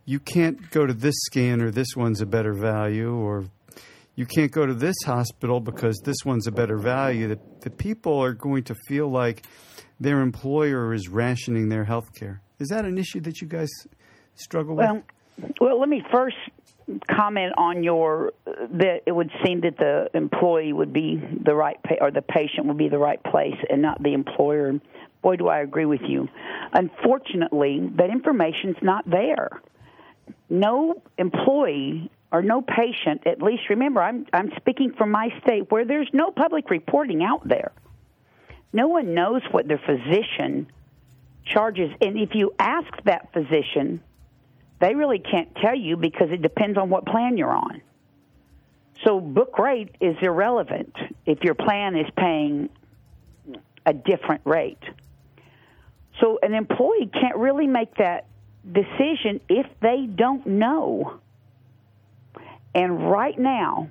you 0.06 0.20
can't 0.20 0.70
go 0.70 0.86
to 0.86 0.94
this 0.94 1.15
scan 1.25 1.62
or 1.62 1.72
this 1.72 1.96
one's 1.96 2.22
a 2.22 2.25
better 2.25 2.54
value, 2.54 3.13
or 3.13 3.46
you 4.15 4.25
can't 4.25 4.51
go 4.51 4.65
to 4.65 4.74
this 4.74 4.96
hospital 5.06 5.60
because 5.60 6.00
this 6.04 6.18
one's 6.24 6.48
a 6.48 6.51
better 6.51 6.77
value, 6.77 7.27
the, 7.27 7.39
the 7.62 7.70
people 7.70 8.22
are 8.22 8.34
going 8.34 8.63
to 8.63 8.75
feel 8.88 9.10
like 9.10 9.46
their 10.00 10.22
employer 10.22 10.94
is 10.94 11.10
rationing 11.10 11.70
their 11.70 11.84
health 11.84 12.08
care. 12.15 12.42
Is 12.60 12.70
that 12.70 12.86
an 12.86 12.98
issue 12.98 13.20
that 13.22 13.42
you 13.42 13.48
guys 13.48 13.70
struggle 14.36 14.75
with? 14.75 14.86
Well, 14.86 15.04
well, 15.60 15.80
let 15.80 15.89
me 15.89 16.01
first 16.12 16.38
comment 17.10 17.54
on 17.58 17.84
your 17.84 18.34
that 18.48 19.01
it 19.06 19.12
would 19.12 19.32
seem 19.44 19.62
that 19.62 19.77
the 19.77 20.10
employee 20.13 20.74
would 20.74 20.94
be 20.94 21.22
the 21.44 21.54
right 21.54 21.77
or 22.00 22.12
the 22.12 22.22
patient 22.22 22.68
would 22.68 22.77
be 22.77 22.89
the 22.89 22.98
right 22.98 23.22
place 23.24 23.58
and 23.70 23.82
not 23.82 24.01
the 24.01 24.13
employer. 24.13 24.80
Boy, 25.22 25.36
do 25.38 25.48
I 25.48 25.60
agree 25.62 25.86
with 25.86 26.01
you. 26.08 26.30
Unfortunately, 26.74 27.89
that 27.98 28.12
information's 28.12 28.77
not 28.82 29.10
there. 29.10 29.50
No 30.50 31.01
employee 31.18 32.12
or 32.32 32.44
no 32.44 32.62
patient, 32.62 33.25
at 33.25 33.42
least 33.42 33.63
remember, 33.70 34.01
I'm 34.01 34.27
I'm 34.34 34.51
speaking 34.58 34.94
from 34.98 35.12
my 35.12 35.30
state 35.44 35.72
where 35.72 35.86
there's 35.86 36.10
no 36.13 36.32
public 36.32 36.70
reporting 36.70 37.24
out 37.24 37.48
there. 37.48 37.72
No 38.74 38.88
one 38.88 39.13
knows 39.13 39.42
what 39.51 39.68
their 39.68 39.80
physician 39.80 40.68
charges, 41.46 41.92
and 42.01 42.18
if 42.18 42.36
you 42.36 42.54
ask 42.60 42.92
that 43.06 43.32
physician 43.34 44.01
they 44.86 44.94
really 44.94 45.18
can't 45.18 45.50
tell 45.56 45.74
you 45.74 45.98
because 45.98 46.30
it 46.30 46.44
depends 46.44 46.77
on 46.77 46.92
what 46.92 47.08
plan 47.08 47.38
you're 47.38 47.51
on. 47.51 47.82
So 49.04 49.20
book 49.20 49.58
rate 49.58 49.89
is 50.00 50.15
irrelevant 50.22 50.96
if 51.25 51.44
your 51.44 51.56
plan 51.56 51.96
is 51.96 52.06
paying 52.15 52.70
a 53.84 53.94
different 53.94 54.42
rate. 54.46 54.84
So 56.22 56.38
an 56.44 56.54
employee 56.54 57.10
can't 57.12 57.36
really 57.36 57.65
make 57.65 57.96
that 57.96 58.27
decision 58.72 59.42
if 59.50 59.65
they 59.82 60.06
don't 60.06 60.46
know. 60.46 61.20
And 62.75 63.10
right 63.10 63.38
now, 63.39 63.89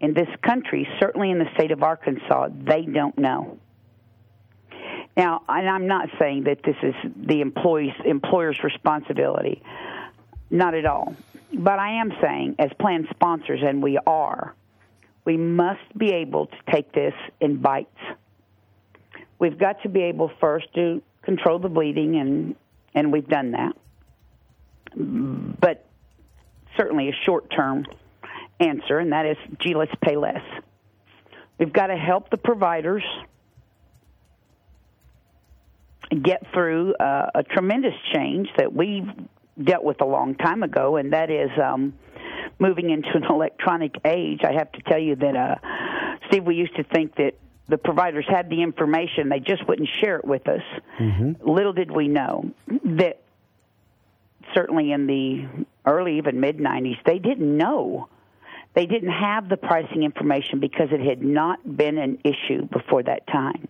in 0.00 0.14
this 0.14 0.28
country, 0.42 0.88
certainly 1.00 1.32
in 1.32 1.40
the 1.40 1.48
state 1.56 1.72
of 1.72 1.82
Arkansas, 1.82 2.50
they 2.52 2.82
don't 2.82 3.18
know. 3.18 3.58
Now, 5.16 5.42
and 5.48 5.68
I'm 5.68 5.88
not 5.88 6.08
saying 6.20 6.44
that 6.44 6.62
this 6.64 6.76
is 6.84 6.94
the 7.16 7.40
employee's 7.40 7.94
employer's 8.04 8.58
responsibility. 8.62 9.60
Not 10.50 10.74
at 10.74 10.84
all. 10.84 11.14
But 11.52 11.78
I 11.78 12.00
am 12.00 12.12
saying, 12.20 12.56
as 12.58 12.70
plan 12.78 13.06
sponsors, 13.10 13.60
and 13.62 13.82
we 13.82 13.98
are, 14.06 14.54
we 15.24 15.36
must 15.36 15.96
be 15.96 16.12
able 16.12 16.46
to 16.46 16.56
take 16.72 16.92
this 16.92 17.14
in 17.40 17.58
bites. 17.58 17.88
We've 19.38 19.58
got 19.58 19.82
to 19.82 19.88
be 19.88 20.02
able 20.02 20.30
first 20.40 20.72
to 20.74 21.02
control 21.22 21.58
the 21.58 21.68
bleeding, 21.68 22.16
and 22.16 22.56
and 22.94 23.12
we've 23.12 23.28
done 23.28 23.52
that. 23.52 23.76
But 24.96 25.86
certainly 26.76 27.08
a 27.08 27.12
short-term 27.24 27.86
answer, 28.58 28.98
and 28.98 29.12
that 29.12 29.26
is, 29.26 29.36
gee, 29.60 29.74
let's 29.74 29.94
pay 30.02 30.16
less. 30.16 30.42
We've 31.58 31.72
got 31.72 31.88
to 31.88 31.96
help 31.96 32.30
the 32.30 32.36
providers 32.36 33.04
get 36.10 36.46
through 36.52 36.94
uh, 36.94 37.30
a 37.36 37.42
tremendous 37.44 37.94
change 38.12 38.48
that 38.56 38.74
we've 38.74 39.08
dealt 39.62 39.84
with 39.84 40.00
a 40.00 40.06
long 40.06 40.34
time 40.34 40.62
ago, 40.62 40.96
and 40.96 41.12
that 41.12 41.30
is 41.30 41.50
um, 41.62 41.94
moving 42.58 42.90
into 42.90 43.08
an 43.14 43.24
electronic 43.30 43.94
age. 44.04 44.40
I 44.44 44.52
have 44.52 44.70
to 44.72 44.82
tell 44.82 44.98
you 44.98 45.16
that, 45.16 45.36
uh, 45.36 45.54
Steve, 46.28 46.44
we 46.44 46.54
used 46.56 46.76
to 46.76 46.84
think 46.84 47.16
that 47.16 47.34
the 47.68 47.78
providers 47.78 48.26
had 48.28 48.50
the 48.50 48.62
information, 48.62 49.28
they 49.28 49.38
just 49.38 49.66
wouldn't 49.66 49.88
share 50.02 50.16
it 50.16 50.24
with 50.24 50.48
us. 50.48 50.62
Mm-hmm. 50.98 51.48
Little 51.48 51.72
did 51.72 51.90
we 51.90 52.08
know 52.08 52.50
that 52.66 53.22
certainly 54.54 54.92
in 54.92 55.06
the 55.06 55.46
early, 55.86 56.18
even 56.18 56.40
mid 56.40 56.58
90s, 56.58 56.96
they 57.06 57.18
didn't 57.18 57.56
know. 57.56 58.08
They 58.74 58.86
didn't 58.86 59.12
have 59.12 59.48
the 59.48 59.56
pricing 59.56 60.02
information 60.02 60.60
because 60.60 60.88
it 60.92 61.00
had 61.00 61.22
not 61.22 61.58
been 61.76 61.98
an 61.98 62.18
issue 62.24 62.66
before 62.66 63.02
that 63.04 63.26
time. 63.26 63.68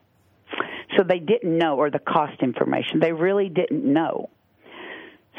So 0.96 1.04
they 1.04 1.20
didn't 1.20 1.56
know, 1.56 1.76
or 1.76 1.90
the 1.90 2.00
cost 2.00 2.42
information. 2.42 3.00
They 3.00 3.12
really 3.12 3.48
didn't 3.48 3.84
know. 3.84 4.30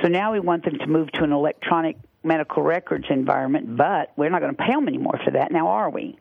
So 0.01 0.07
now 0.07 0.31
we 0.31 0.39
want 0.39 0.65
them 0.65 0.77
to 0.79 0.87
move 0.87 1.11
to 1.13 1.23
an 1.23 1.31
electronic 1.31 1.97
medical 2.23 2.63
records 2.63 3.05
environment, 3.09 3.77
but 3.77 4.11
we're 4.15 4.29
not 4.29 4.41
going 4.41 4.55
to 4.55 4.61
pay 4.61 4.71
them 4.71 4.87
anymore 4.87 5.19
for 5.23 5.31
that 5.31 5.51
now, 5.51 5.67
are 5.67 5.89
we? 5.89 6.17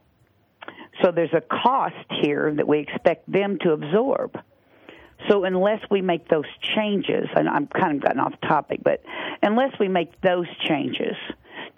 So 1.03 1.13
there's 1.13 1.33
a 1.33 1.41
cost 1.41 1.95
here 2.23 2.53
that 2.55 2.67
we 2.67 2.81
expect 2.81 3.31
them 3.31 3.59
to 3.61 3.73
absorb. 3.73 4.39
So 5.29 5.45
unless 5.45 5.81
we 5.91 6.01
make 6.01 6.29
those 6.29 6.47
changes, 6.77 7.29
and 7.35 7.49
I'm 7.49 7.67
kind 7.67 7.97
of 7.97 8.03
gotten 8.03 8.21
off 8.21 8.35
topic, 8.41 8.81
but 8.83 9.03
unless 9.43 9.79
we 9.79 9.89
make 9.89 10.21
those 10.21 10.47
changes 10.67 11.17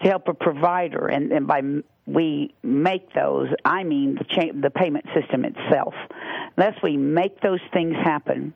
to 0.01 0.09
help 0.09 0.27
a 0.27 0.33
provider, 0.33 1.07
and, 1.07 1.31
and 1.31 1.47
by 1.47 1.61
we 2.05 2.53
make 2.63 3.13
those, 3.13 3.49
I 3.63 3.83
mean 3.83 4.15
the 4.15 4.25
cha- 4.25 4.53
the 4.53 4.69
payment 4.69 5.05
system 5.13 5.45
itself. 5.45 5.93
Unless 6.57 6.81
we 6.83 6.97
make 6.97 7.41
those 7.41 7.61
things 7.71 7.95
happen, 7.95 8.53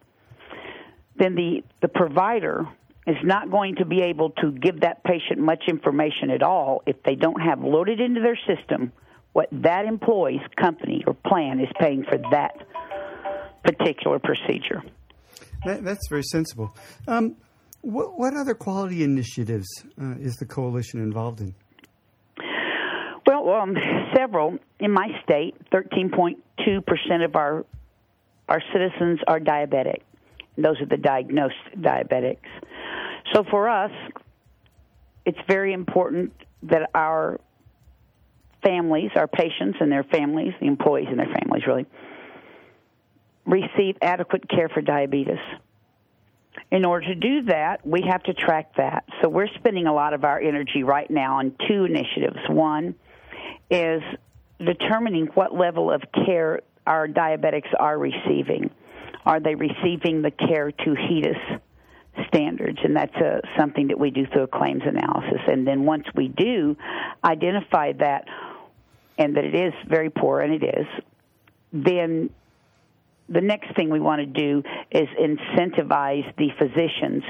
then 1.18 1.36
the 1.36 1.64
the 1.82 1.88
provider 1.88 2.68
is 3.08 3.16
not 3.24 3.50
going 3.50 3.76
to 3.76 3.86
be 3.86 4.02
able 4.02 4.32
to 4.32 4.52
give 4.52 4.82
that 4.82 5.04
patient 5.04 5.40
much 5.40 5.64
information 5.68 6.30
at 6.30 6.44
all 6.44 6.84
if 6.86 7.02
they 7.04 7.16
don't 7.16 7.40
have 7.42 7.62
loaded 7.62 8.00
into 8.00 8.22
their 8.22 8.38
system 8.46 8.92
what 9.38 9.48
that 9.52 9.86
employee's 9.86 10.42
company 10.60 11.04
or 11.06 11.14
plan 11.14 11.60
is 11.60 11.70
paying 11.80 12.04
for 12.04 12.18
that 12.32 12.56
particular 13.64 14.18
procedure. 14.18 14.82
That, 15.64 15.84
that's 15.84 16.08
very 16.10 16.24
sensible. 16.24 16.76
Um, 17.08 17.36
what, 17.82 18.18
what, 18.18 18.34
other 18.34 18.56
quality 18.56 19.04
initiatives 19.04 19.68
uh, 20.02 20.16
is 20.20 20.38
the 20.38 20.46
coalition 20.46 21.02
involved 21.02 21.42
in? 21.42 21.54
Well, 23.28 23.50
um, 23.50 23.76
several. 24.16 24.58
In 24.80 24.92
my 24.92 25.10
state, 25.24 25.56
13.2% 25.72 27.24
of 27.24 27.36
our 27.36 27.64
our 28.50 28.62
citizens 28.74 29.20
are 29.28 29.40
diabetic. 29.40 30.02
Those 30.58 30.82
are 30.82 30.86
the 30.86 30.98
diagnosed 30.98 31.56
diabetics. 31.78 32.38
So 33.34 33.44
for 33.50 33.70
us, 33.70 33.92
it's 35.26 35.38
very 35.48 35.74
important 35.74 36.34
that 36.64 36.90
our 36.96 37.40
families, 38.64 39.12
our 39.16 39.28
patients 39.28 39.78
and 39.80 39.92
their 39.92 40.04
families, 40.04 40.54
the 40.60 40.68
employees 40.68 41.08
and 41.10 41.20
their 41.20 41.34
families 41.40 41.64
really, 41.68 41.86
receive 43.46 43.96
adequate 44.02 44.50
care 44.50 44.70
for 44.70 44.82
diabetes. 44.82 45.40
In 46.72 46.86
order 46.86 47.08
to 47.08 47.16
do 47.16 47.44
that, 47.44 47.86
we 47.86 48.04
have 48.10 48.24
to 48.24 48.34
track 48.34 48.76
that. 48.78 49.06
So 49.22 49.30
we're 49.30 49.48
spending 49.60 49.88
a 49.88 49.94
lot 49.94 50.14
of 50.14 50.24
our 50.24 50.40
energy 50.40 50.84
right 50.84 51.10
now 51.10 51.38
on 51.38 51.54
two 51.68 51.86
initiatives. 51.86 52.40
One 52.50 52.96
is 53.70 54.02
determining 54.60 55.28
what 55.28 55.54
level 55.54 55.92
of 55.92 56.02
care 56.26 56.62
our 56.86 57.08
diabetics 57.08 57.70
are 57.80 57.98
receiving. 57.98 58.72
Are 59.26 59.40
they 59.40 59.56
receiving 59.56 60.22
the 60.22 60.32
care 60.32 60.72
to 60.72 60.96
HEDIS 60.96 61.60
standards, 62.28 62.80
and 62.84 62.96
that's 62.96 63.16
uh, 63.16 63.42
something 63.58 63.88
that 63.88 64.00
we 64.00 64.12
do 64.12 64.26
through 64.28 64.44
a 64.44 64.48
claims 64.48 64.84
analysis. 64.86 65.42
And 65.48 65.68
then 65.68 65.86
once 65.86 66.06
we 66.16 66.28
do 66.28 66.76
identify 67.24 67.94
that, 67.94 68.26
and 69.18 69.36
that 69.36 69.46
it 69.46 69.56
is 69.56 69.74
very 69.88 70.10
poor, 70.10 70.42
and 70.42 70.54
it 70.54 70.64
is, 70.64 70.86
then 71.74 72.30
the 73.30 73.42
next 73.42 73.76
thing 73.76 73.90
we 73.90 74.00
want 74.00 74.22
to 74.22 74.26
do 74.26 74.64
is 74.92 75.08
incentivize 75.20 76.34
the 76.38 76.50
physicians 76.58 77.24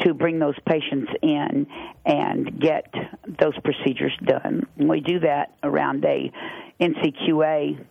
to 0.00 0.12
bring 0.12 0.38
those 0.38 0.56
patients 0.66 1.10
in 1.22 1.66
and 2.04 2.60
get 2.60 2.92
those 3.40 3.54
procedures 3.62 4.12
done. 4.24 4.66
And 4.76 4.88
we 4.88 5.00
do 5.00 5.20
that 5.20 5.54
around 5.62 6.04
a 6.04 6.32
NCQA 6.80 7.84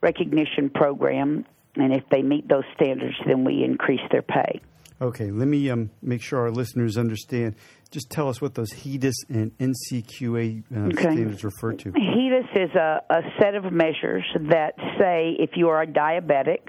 recognition 0.00 0.68
program, 0.70 1.46
and 1.76 1.92
if 1.94 2.04
they 2.10 2.22
meet 2.22 2.48
those 2.48 2.64
standards, 2.74 3.16
then 3.26 3.44
we 3.44 3.64
increase 3.64 4.02
their 4.10 4.22
pay. 4.22 4.60
Okay, 5.02 5.32
let 5.32 5.48
me 5.48 5.68
um, 5.68 5.90
make 6.00 6.22
sure 6.22 6.38
our 6.38 6.52
listeners 6.52 6.96
understand. 6.96 7.56
Just 7.90 8.08
tell 8.08 8.28
us 8.28 8.40
what 8.40 8.54
those 8.54 8.70
HEDIS 8.70 9.16
and 9.28 9.50
NCQA 9.58 10.62
uh, 10.70 10.78
okay. 10.78 11.02
standards 11.02 11.42
refer 11.42 11.72
to. 11.72 11.90
HEDIS 11.90 12.46
is 12.54 12.70
a, 12.76 13.02
a 13.10 13.20
set 13.40 13.56
of 13.56 13.72
measures 13.72 14.24
that 14.48 14.74
say 15.00 15.34
if 15.40 15.56
you 15.56 15.70
are 15.70 15.82
a 15.82 15.88
diabetic, 15.88 16.60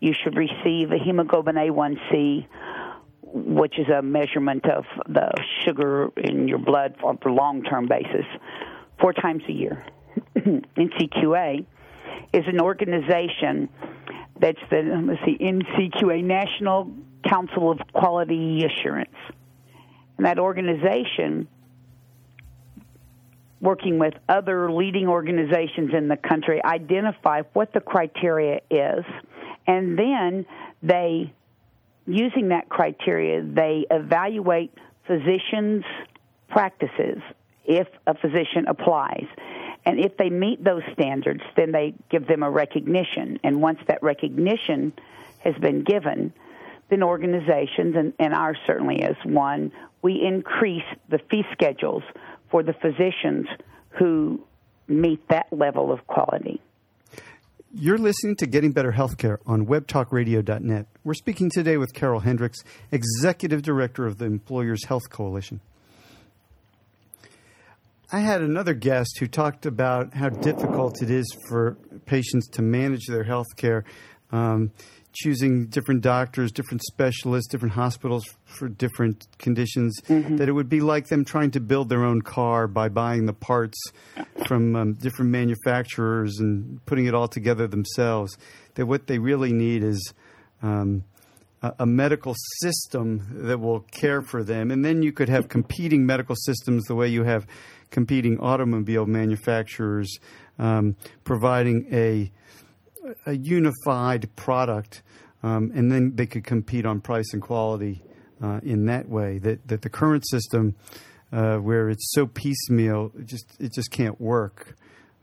you 0.00 0.12
should 0.20 0.36
receive 0.36 0.90
a 0.90 0.98
hemoglobin 0.98 1.54
A1C, 1.54 2.44
which 3.22 3.78
is 3.78 3.86
a 3.88 4.02
measurement 4.02 4.64
of 4.68 4.84
the 5.06 5.30
sugar 5.64 6.10
in 6.16 6.48
your 6.48 6.58
blood 6.58 6.96
on 7.04 7.20
a 7.24 7.28
long 7.28 7.62
term 7.62 7.86
basis, 7.86 8.26
four 9.00 9.12
times 9.12 9.44
a 9.48 9.52
year. 9.52 9.86
NCQA 10.36 11.64
is 12.32 12.42
an 12.48 12.60
organization 12.60 13.68
that's 14.40 14.58
the 14.70 15.04
let's 15.06 15.20
see 15.24 15.38
NCQA 15.38 16.24
National 16.24 16.90
Council 17.28 17.70
of 17.70 17.78
Quality 17.92 18.64
Assurance. 18.64 19.14
And 20.16 20.26
that 20.26 20.38
organization, 20.38 21.48
working 23.60 23.98
with 23.98 24.14
other 24.28 24.70
leading 24.70 25.08
organizations 25.08 25.92
in 25.94 26.08
the 26.08 26.16
country, 26.16 26.62
identify 26.64 27.42
what 27.52 27.72
the 27.72 27.80
criteria 27.80 28.60
is, 28.70 29.04
and 29.66 29.98
then 29.98 30.46
they, 30.82 31.32
using 32.06 32.48
that 32.48 32.68
criteria, 32.68 33.42
they 33.42 33.86
evaluate 33.90 34.72
physicians' 35.06 35.84
practices 36.48 37.22
if 37.64 37.86
a 38.06 38.14
physician 38.14 38.66
applies. 38.66 39.26
And 39.84 39.98
if 39.98 40.16
they 40.16 40.28
meet 40.28 40.62
those 40.62 40.82
standards, 40.92 41.42
then 41.56 41.72
they 41.72 41.94
give 42.10 42.26
them 42.26 42.42
a 42.42 42.50
recognition. 42.50 43.38
And 43.42 43.62
once 43.62 43.78
that 43.88 44.02
recognition 44.02 44.92
has 45.38 45.54
been 45.56 45.84
given, 45.84 46.32
then 46.90 47.02
organizations, 47.02 47.94
and, 47.96 48.12
and 48.18 48.34
ours 48.34 48.56
certainly 48.66 48.96
is 48.96 49.16
one, 49.24 49.72
we 50.02 50.20
increase 50.22 50.84
the 51.08 51.18
fee 51.30 51.44
schedules 51.52 52.02
for 52.50 52.62
the 52.62 52.72
physicians 52.72 53.46
who 53.90 54.40
meet 54.88 55.26
that 55.28 55.46
level 55.52 55.92
of 55.92 56.06
quality. 56.06 56.60
You're 57.72 57.98
listening 57.98 58.34
to 58.36 58.46
Getting 58.46 58.72
Better 58.72 58.90
Healthcare 58.90 59.38
on 59.46 59.66
webtalkradio.net. 59.66 60.86
We're 61.04 61.14
speaking 61.14 61.50
today 61.50 61.76
with 61.76 61.94
Carol 61.94 62.18
Hendricks, 62.18 62.58
Executive 62.90 63.62
Director 63.62 64.06
of 64.06 64.18
the 64.18 64.24
Employers 64.24 64.84
Health 64.86 65.08
Coalition. 65.08 65.60
I 68.12 68.18
had 68.18 68.42
another 68.42 68.74
guest 68.74 69.18
who 69.20 69.28
talked 69.28 69.66
about 69.66 70.14
how 70.14 70.30
difficult 70.30 71.00
it 71.00 71.10
is 71.10 71.32
for 71.48 71.76
patients 72.06 72.48
to 72.54 72.62
manage 72.62 73.06
their 73.06 73.22
health 73.22 73.54
care, 73.56 73.84
um, 74.32 74.72
choosing 75.12 75.66
different 75.66 76.02
doctors, 76.02 76.52
different 76.52 76.82
specialists, 76.82 77.50
different 77.50 77.74
hospitals 77.74 78.24
for 78.44 78.68
different 78.68 79.26
conditions, 79.38 79.98
mm-hmm. 80.02 80.36
that 80.36 80.48
it 80.48 80.52
would 80.52 80.68
be 80.68 80.80
like 80.80 81.06
them 81.08 81.24
trying 81.24 81.50
to 81.50 81.60
build 81.60 81.88
their 81.88 82.04
own 82.04 82.22
car 82.22 82.68
by 82.68 82.88
buying 82.88 83.26
the 83.26 83.32
parts 83.32 83.78
from 84.46 84.76
um, 84.76 84.94
different 84.94 85.30
manufacturers 85.30 86.38
and 86.38 86.84
putting 86.86 87.06
it 87.06 87.14
all 87.14 87.28
together 87.28 87.66
themselves. 87.66 88.36
That 88.74 88.86
what 88.86 89.06
they 89.06 89.18
really 89.18 89.52
need 89.52 89.82
is 89.82 90.12
um, 90.62 91.04
a, 91.62 91.74
a, 91.80 91.86
medical 91.86 92.34
system 92.60 93.26
that 93.46 93.58
will 93.58 93.80
care 93.80 94.22
for 94.22 94.44
them. 94.44 94.70
And 94.70 94.84
then 94.84 95.02
you 95.02 95.12
could 95.12 95.28
have 95.28 95.48
competing 95.48 96.06
medical 96.06 96.36
systems 96.36 96.84
the 96.84 96.94
way 96.94 97.08
you 97.08 97.24
have 97.24 97.46
competing 97.90 98.38
automobile 98.38 99.06
manufacturers 99.06 100.18
um, 100.58 100.96
providing 101.24 101.86
a 101.92 102.30
a 103.26 103.32
unified 103.32 104.28
product, 104.36 105.02
um, 105.42 105.70
and 105.74 105.90
then 105.90 106.16
they 106.16 106.26
could 106.26 106.44
compete 106.44 106.86
on 106.86 107.00
price 107.00 107.32
and 107.32 107.42
quality 107.42 108.02
uh, 108.42 108.60
in 108.62 108.86
that 108.86 109.08
way. 109.08 109.38
That 109.38 109.66
that 109.68 109.82
the 109.82 109.90
current 109.90 110.28
system, 110.28 110.74
uh, 111.32 111.56
where 111.56 111.88
it's 111.88 112.12
so 112.12 112.26
piecemeal, 112.26 113.12
it 113.18 113.26
just 113.26 113.46
it 113.58 113.72
just 113.72 113.90
can't 113.90 114.20
work. 114.20 114.76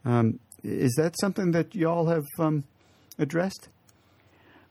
Um, 0.05 0.39
is 0.63 0.93
that 0.95 1.15
something 1.19 1.51
that 1.51 1.75
y'all 1.75 2.07
have 2.07 2.25
um, 2.39 2.63
addressed? 3.19 3.69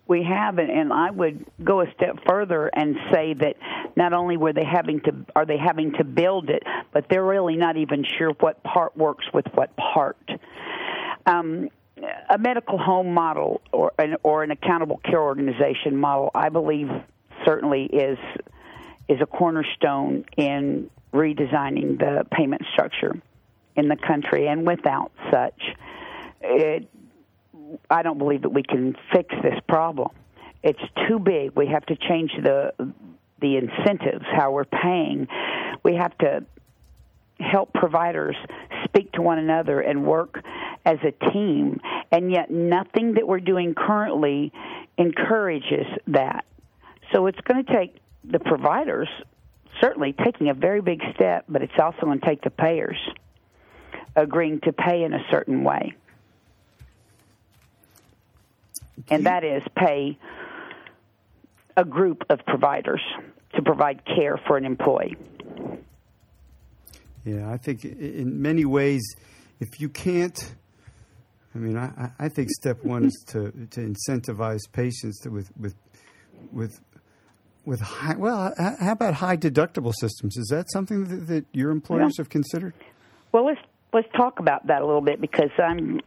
we 0.09 0.23
have 0.23 0.59
and 0.59 0.93
I 0.93 1.11
would 1.11 1.47
go 1.63 1.81
a 1.81 1.87
step 1.95 2.19
further 2.29 2.71
and 2.73 2.97
say 3.13 3.35
that 3.35 3.57
not 3.97 4.13
only 4.13 4.37
were 4.37 4.53
they 4.53 4.65
having 4.65 5.01
to 5.01 5.13
are 5.35 5.45
they 5.45 5.59
having 5.59 5.93
to 5.99 6.05
build 6.05 6.49
it, 6.49 6.63
but 6.93 7.07
they're 7.11 7.25
really 7.25 7.57
not 7.57 7.77
even 7.77 8.05
sure 8.19 8.31
what 8.41 8.63
part 8.63 8.97
works 8.97 9.27
with 9.35 9.47
what 9.55 9.77
part. 9.77 10.17
Um, 11.27 11.71
a 12.29 12.39
medical 12.39 12.79
home 12.79 13.13
model 13.13 13.61
or 13.73 13.93
an, 13.99 14.17
or 14.23 14.43
an 14.43 14.51
accountable 14.51 14.99
care 14.99 15.21
organization 15.21 15.97
model, 15.97 16.31
I 16.35 16.49
believe, 16.49 16.89
certainly 17.45 17.85
is 17.85 18.19
is 19.09 19.21
a 19.21 19.27
cornerstone 19.27 20.25
in 20.37 20.91
redesigning 21.13 21.99
the 21.99 22.27
payment 22.33 22.63
structure 22.73 23.15
in 23.77 23.89
the 23.89 23.97
country. 23.97 24.49
And 24.49 24.67
without 24.67 25.13
such, 25.31 25.63
it 26.43 26.89
I 27.91 28.03
don't 28.03 28.19
believe 28.19 28.43
that 28.43 28.51
we 28.51 28.63
can 28.63 28.97
fix 29.13 29.35
this 29.43 29.59
problem. 29.69 30.11
It's 30.63 30.83
too 31.09 31.19
big. 31.19 31.53
We 31.55 31.69
have 31.69 31.87
to 31.87 31.97
change 31.97 32.33
the 32.43 32.73
the 33.41 33.57
incentives, 33.57 34.25
how 34.33 34.51
we're 34.51 34.65
paying. 34.65 35.29
We 35.83 35.95
have 35.97 36.17
to 36.19 36.45
help 37.39 37.73
providers 37.73 38.37
speak 38.85 39.13
to 39.13 39.23
one 39.23 39.39
another 39.39 39.81
and 39.81 40.07
work 40.07 40.43
as 40.85 40.99
a 41.03 41.13
team. 41.33 41.81
And 42.11 42.31
yet, 42.31 42.51
nothing 42.51 43.15
that 43.15 43.27
we're 43.27 43.41
doing 43.41 43.75
currently 43.75 44.53
encourages 44.97 45.87
that. 46.09 46.45
So 47.13 47.27
it's 47.27 47.41
going 47.41 47.65
to 47.65 47.73
take 47.73 47.97
the 48.25 48.39
providers 48.39 49.09
certainly 49.81 50.13
taking 50.13 50.49
a 50.49 50.55
very 50.55 50.81
big 50.81 51.03
step, 51.15 51.45
but 51.49 51.63
it's 51.63 51.79
also 51.79 52.01
going 52.03 52.21
to 52.21 52.27
take 52.27 52.43
the 52.43 52.51
payers 52.51 52.99
agreeing 54.15 54.61
to 54.61 54.73
pay 54.73 55.03
in 55.05 55.13
a 55.13 55.25
certain 55.31 55.63
way 55.63 55.95
and 59.11 59.27
that 59.27 59.45
is 59.45 59.63
pay 59.77 60.19
a 61.77 61.85
group 61.85 62.25
of 62.31 62.45
providers 62.47 63.03
to 63.55 63.63
provide 63.63 64.05
care 64.05 64.39
for 64.47 64.57
an 64.57 64.65
employee. 64.65 65.17
Yeah, 67.27 67.51
I 67.51 67.57
think 67.57 67.85
in 67.85 68.41
many 68.41 68.65
ways, 68.65 69.03
if 69.59 69.81
you 69.81 69.89
can't, 69.89 70.55
I 71.55 71.59
mean, 71.59 71.77
I, 71.77 72.11
I 72.21 72.29
think 72.29 72.51
step 72.51 72.85
one 72.85 73.07
is 73.07 73.25
to, 73.29 73.51
to 73.71 73.81
incentivize 73.81 74.61
patients 74.73 75.19
to, 75.23 75.31
with 75.31 75.51
with 75.59 75.75
with 76.53 76.81
with 77.65 77.81
high. 77.81 78.15
Well, 78.17 78.55
how 78.57 78.93
about 78.93 79.15
high 79.15 79.37
deductible 79.37 79.93
systems? 79.93 80.37
Is 80.37 80.47
that 80.49 80.71
something 80.71 81.05
that, 81.05 81.27
that 81.27 81.47
your 81.53 81.73
employers 81.73 82.15
yeah. 82.17 82.23
have 82.23 82.29
considered? 82.29 82.75
Well, 83.33 83.45
let's 83.47 83.61
let's 83.93 84.09
talk 84.17 84.39
about 84.39 84.69
that 84.69 84.83
a 84.83 84.87
little 84.87 85.01
bit 85.01 85.21
because 85.21 85.51
I'm 85.59 86.01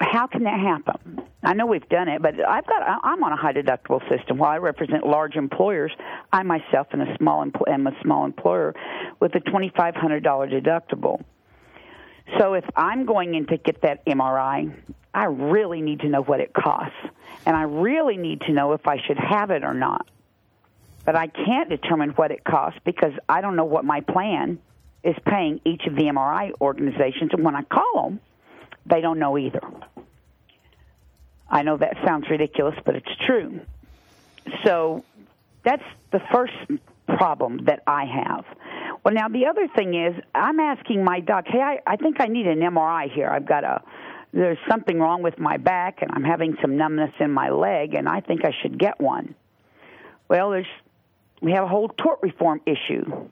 how 0.00 0.26
can 0.26 0.44
that 0.44 0.60
happen? 0.60 1.22
I 1.42 1.54
know 1.54 1.66
we've 1.66 1.88
done 1.88 2.08
it, 2.08 2.22
but 2.22 2.34
I've 2.46 2.66
got 2.66 2.82
I'm 3.02 3.22
on 3.22 3.32
a 3.32 3.36
high 3.36 3.52
deductible 3.52 4.00
system. 4.08 4.38
While 4.38 4.50
I 4.50 4.58
represent 4.58 5.06
large 5.06 5.34
employers, 5.34 5.92
I 6.32 6.42
myself 6.42 6.88
am 6.92 7.00
a 7.00 7.16
small 7.16 7.44
am 7.66 7.86
a 7.86 7.92
small 8.02 8.24
employer 8.24 8.74
with 9.20 9.34
a 9.34 9.40
twenty 9.40 9.72
five 9.76 9.94
hundred 9.94 10.22
dollar 10.22 10.48
deductible. 10.48 11.22
So 12.38 12.54
if 12.54 12.64
I'm 12.76 13.06
going 13.06 13.34
in 13.34 13.46
to 13.46 13.56
get 13.56 13.82
that 13.82 14.04
MRI, 14.04 14.74
I 15.14 15.24
really 15.24 15.80
need 15.80 16.00
to 16.00 16.08
know 16.08 16.22
what 16.22 16.40
it 16.40 16.52
costs, 16.52 16.96
and 17.46 17.56
I 17.56 17.62
really 17.62 18.16
need 18.16 18.42
to 18.42 18.52
know 18.52 18.72
if 18.72 18.86
I 18.86 19.00
should 19.06 19.18
have 19.18 19.50
it 19.50 19.64
or 19.64 19.74
not. 19.74 20.08
But 21.04 21.16
I 21.16 21.28
can't 21.28 21.70
determine 21.70 22.10
what 22.10 22.30
it 22.30 22.44
costs 22.44 22.78
because 22.84 23.12
I 23.28 23.40
don't 23.40 23.56
know 23.56 23.64
what 23.64 23.84
my 23.84 24.02
plan 24.02 24.58
is 25.02 25.16
paying 25.24 25.60
each 25.64 25.86
of 25.86 25.94
the 25.94 26.02
MRI 26.02 26.52
organizations, 26.60 27.30
and 27.32 27.44
when 27.44 27.56
I 27.56 27.62
call 27.62 28.02
them 28.10 28.20
they 28.88 29.00
don't 29.00 29.18
know 29.18 29.38
either. 29.38 29.60
I 31.50 31.62
know 31.62 31.76
that 31.76 31.96
sounds 32.04 32.28
ridiculous, 32.28 32.74
but 32.84 32.94
it's 32.94 33.08
true. 33.26 33.60
So 34.64 35.04
that's 35.64 35.82
the 36.12 36.20
first 36.32 36.52
problem 37.06 37.64
that 37.64 37.82
I 37.86 38.04
have. 38.04 38.44
Well, 39.04 39.14
now 39.14 39.28
the 39.28 39.46
other 39.46 39.68
thing 39.68 39.94
is, 39.94 40.14
I'm 40.34 40.60
asking 40.60 41.04
my 41.04 41.20
doc, 41.20 41.46
hey, 41.46 41.60
I, 41.60 41.78
I 41.86 41.96
think 41.96 42.20
I 42.20 42.26
need 42.26 42.46
an 42.46 42.60
MRI 42.60 43.10
here. 43.10 43.28
I've 43.28 43.46
got 43.46 43.64
a, 43.64 43.82
there's 44.32 44.58
something 44.68 44.98
wrong 44.98 45.22
with 45.22 45.38
my 45.38 45.56
back, 45.56 46.02
and 46.02 46.10
I'm 46.12 46.24
having 46.24 46.56
some 46.60 46.76
numbness 46.76 47.12
in 47.18 47.32
my 47.32 47.50
leg, 47.50 47.94
and 47.94 48.08
I 48.08 48.20
think 48.20 48.44
I 48.44 48.52
should 48.62 48.78
get 48.78 49.00
one. 49.00 49.34
Well, 50.28 50.50
there's, 50.50 50.66
we 51.40 51.52
have 51.52 51.64
a 51.64 51.68
whole 51.68 51.88
tort 51.88 52.18
reform 52.22 52.60
issue. 52.66 53.30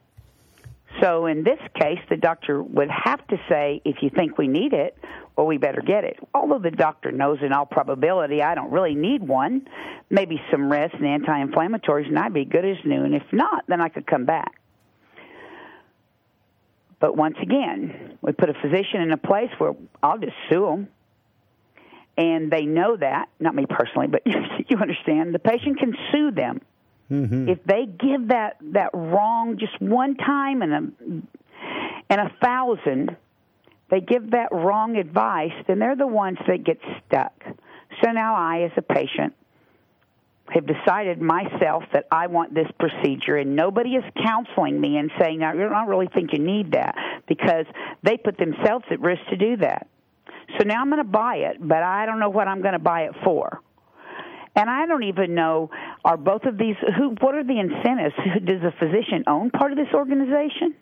So 1.00 1.26
in 1.26 1.42
this 1.44 1.58
case, 1.74 1.98
the 2.08 2.16
doctor 2.16 2.62
would 2.62 2.90
have 2.90 3.26
to 3.28 3.36
say, 3.48 3.82
if 3.84 3.96
you 4.02 4.10
think 4.10 4.38
we 4.38 4.48
need 4.48 4.72
it, 4.72 4.96
well, 5.36 5.46
we 5.46 5.58
better 5.58 5.82
get 5.82 6.04
it. 6.04 6.18
Although 6.32 6.58
the 6.58 6.70
doctor 6.70 7.12
knows 7.12 7.38
in 7.42 7.52
all 7.52 7.66
probability 7.66 8.42
I 8.42 8.54
don't 8.54 8.70
really 8.70 8.94
need 8.94 9.22
one, 9.22 9.68
maybe 10.08 10.40
some 10.50 10.70
rest 10.70 10.94
and 10.94 11.06
anti-inflammatories, 11.06 12.06
and 12.08 12.18
I'd 12.18 12.32
be 12.32 12.44
good 12.44 12.64
as 12.64 12.78
new. 12.84 13.04
And 13.04 13.14
if 13.14 13.24
not, 13.32 13.64
then 13.68 13.80
I 13.80 13.88
could 13.88 14.06
come 14.06 14.24
back. 14.24 14.54
But 16.98 17.16
once 17.16 17.36
again, 17.42 18.18
we 18.22 18.32
put 18.32 18.48
a 18.48 18.54
physician 18.54 19.02
in 19.02 19.12
a 19.12 19.18
place 19.18 19.50
where 19.58 19.74
I'll 20.02 20.18
just 20.18 20.36
sue 20.48 20.64
them. 20.64 20.88
And 22.16 22.50
they 22.50 22.64
know 22.64 22.96
that, 22.96 23.28
not 23.38 23.54
me 23.54 23.66
personally, 23.68 24.06
but 24.06 24.22
you 24.68 24.78
understand, 24.78 25.34
the 25.34 25.38
patient 25.38 25.78
can 25.78 25.94
sue 26.10 26.30
them. 26.30 26.62
Mm-hmm. 27.10 27.48
If 27.48 27.62
they 27.64 27.86
give 27.86 28.28
that, 28.28 28.56
that 28.72 28.90
wrong 28.92 29.58
just 29.58 29.80
one 29.80 30.16
time 30.16 30.62
and 30.62 30.72
a, 30.72 30.82
and 32.10 32.20
a 32.20 32.32
thousand, 32.42 33.16
they 33.90 34.00
give 34.00 34.32
that 34.32 34.48
wrong 34.52 34.96
advice, 34.96 35.52
then 35.68 35.78
they're 35.78 35.96
the 35.96 36.06
ones 36.06 36.38
that 36.48 36.64
get 36.64 36.78
stuck. 37.06 37.32
So 38.02 38.10
now 38.10 38.34
I, 38.34 38.62
as 38.62 38.72
a 38.76 38.82
patient, 38.82 39.34
have 40.48 40.66
decided 40.66 41.20
myself 41.20 41.84
that 41.92 42.06
I 42.10 42.26
want 42.28 42.54
this 42.54 42.68
procedure, 42.78 43.36
and 43.36 43.56
nobody 43.56 43.96
is 43.96 44.04
counseling 44.24 44.80
me 44.80 44.96
and 44.96 45.10
saying, 45.20 45.42
I 45.42 45.54
don't 45.54 45.88
really 45.88 46.08
think 46.12 46.32
you 46.32 46.38
need 46.38 46.72
that, 46.72 46.94
because 47.26 47.66
they 48.02 48.16
put 48.16 48.38
themselves 48.38 48.84
at 48.90 49.00
risk 49.00 49.22
to 49.30 49.36
do 49.36 49.56
that. 49.58 49.88
So 50.58 50.64
now 50.64 50.80
I'm 50.80 50.88
going 50.88 51.02
to 51.02 51.04
buy 51.04 51.36
it, 51.36 51.56
but 51.60 51.82
I 51.82 52.06
don't 52.06 52.20
know 52.20 52.28
what 52.28 52.46
I'm 52.46 52.62
going 52.62 52.74
to 52.74 52.78
buy 52.78 53.02
it 53.02 53.12
for. 53.24 53.60
And 54.56 54.70
I 54.70 54.86
don't 54.86 55.04
even 55.04 55.34
know 55.34 55.70
are 56.04 56.16
both 56.16 56.44
of 56.44 56.56
these 56.56 56.76
who 56.96 57.10
what 57.20 57.34
are 57.34 57.44
the 57.44 57.60
incentives? 57.60 58.14
Does 58.44 58.62
a 58.62 58.72
physician 58.78 59.24
own 59.26 59.50
part 59.50 59.70
of 59.72 59.78
this 59.78 59.92
organization? 59.94 60.74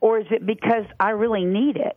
or 0.00 0.18
is 0.18 0.26
it 0.30 0.44
because 0.44 0.84
I 0.98 1.10
really 1.10 1.44
need 1.44 1.76
it? 1.76 1.96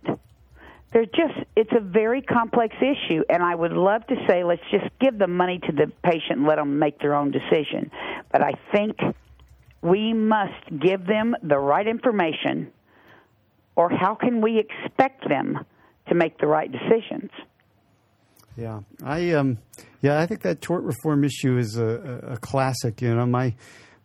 They're 0.91 1.05
just 1.05 1.47
it's 1.55 1.71
a 1.75 1.79
very 1.79 2.21
complex 2.21 2.75
issue 2.77 3.23
and 3.29 3.41
I 3.41 3.55
would 3.55 3.71
love 3.71 4.05
to 4.07 4.15
say 4.27 4.43
let's 4.43 4.61
just 4.69 4.85
give 4.99 5.17
the 5.17 5.27
money 5.27 5.59
to 5.59 5.71
the 5.71 5.91
patient 6.03 6.39
and 6.39 6.45
let 6.47 6.57
them 6.57 6.77
make 6.77 6.99
their 6.99 7.15
own 7.15 7.31
decision. 7.31 7.89
But 8.31 8.43
I 8.43 8.51
think 8.71 8.97
we 9.81 10.13
must 10.13 10.79
give 10.79 11.07
them 11.07 11.35
the 11.41 11.57
right 11.57 11.87
information 11.87 12.71
or 13.75 13.89
how 13.89 14.13
can 14.13 14.41
we 14.41 14.59
expect 14.59 15.27
them 15.27 15.65
to 16.09 16.15
make 16.15 16.37
the 16.37 16.45
right 16.45 16.71
decisions? 16.71 17.31
Yeah. 18.55 18.81
I 19.03 19.31
um 19.31 19.57
Yeah, 20.03 20.19
I 20.19 20.25
think 20.25 20.41
that 20.41 20.61
tort 20.61 20.83
reform 20.83 21.23
issue 21.23 21.57
is 21.57 21.77
a, 21.77 22.21
a, 22.27 22.33
a 22.33 22.37
classic. 22.37 23.01
You 23.01 23.15
know, 23.15 23.25
my 23.25 23.55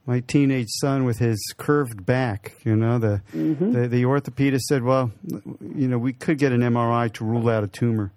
my 0.07 0.21
teenage 0.21 0.69
son 0.81 1.05
with 1.05 1.19
his 1.19 1.37
curved 1.57 2.07
back. 2.07 2.55
You 2.65 2.77
know, 2.77 3.01
the, 3.01 3.21
mm-hmm. 3.35 3.73
the 3.73 3.89
the 3.89 4.03
orthopedist 4.05 4.61
said, 4.61 4.85
"Well, 4.85 5.11
you 5.25 5.89
know, 5.89 5.99
we 5.99 6.13
could 6.13 6.39
get 6.39 6.53
an 6.53 6.61
MRI 6.61 7.13
to 7.15 7.25
rule 7.25 7.49
out 7.49 7.65
a 7.65 7.67
tumor," 7.67 8.13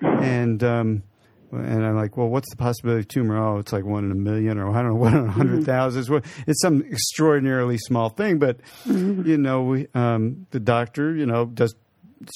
and 0.00 0.62
um, 0.62 1.02
and 1.50 1.84
I'm 1.84 1.96
like, 1.96 2.16
"Well, 2.16 2.28
what's 2.28 2.48
the 2.50 2.56
possibility 2.56 3.00
of 3.00 3.08
tumor? 3.08 3.36
Oh, 3.36 3.58
it's 3.58 3.72
like 3.72 3.84
one 3.84 4.04
in 4.04 4.12
a 4.12 4.14
million, 4.14 4.56
or 4.58 4.70
I 4.70 4.82
don't 4.82 4.92
know, 4.92 4.94
one 5.00 5.16
in 5.16 5.26
a 5.26 5.32
hundred 5.32 5.64
thousand. 5.66 6.04
mm-hmm. 6.04 6.14
thousand. 6.14 6.44
It's 6.46 6.62
some 6.62 6.82
extraordinarily 6.82 7.78
small 7.78 8.08
thing, 8.08 8.38
but 8.38 8.60
mm-hmm. 8.84 9.28
you 9.28 9.36
know, 9.36 9.64
we, 9.64 9.88
um, 9.94 10.46
the 10.52 10.60
doctor, 10.60 11.12
you 11.16 11.26
know, 11.26 11.46
does 11.46 11.74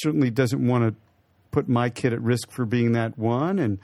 certainly 0.03 0.31
doesn't 0.31 0.67
want 0.67 0.83
to 0.83 0.95
put 1.51 1.69
my 1.69 1.91
kid 1.91 2.13
at 2.13 2.21
risk 2.21 2.51
for 2.51 2.65
being 2.65 2.93
that 2.93 3.19
one. 3.19 3.59
And 3.59 3.79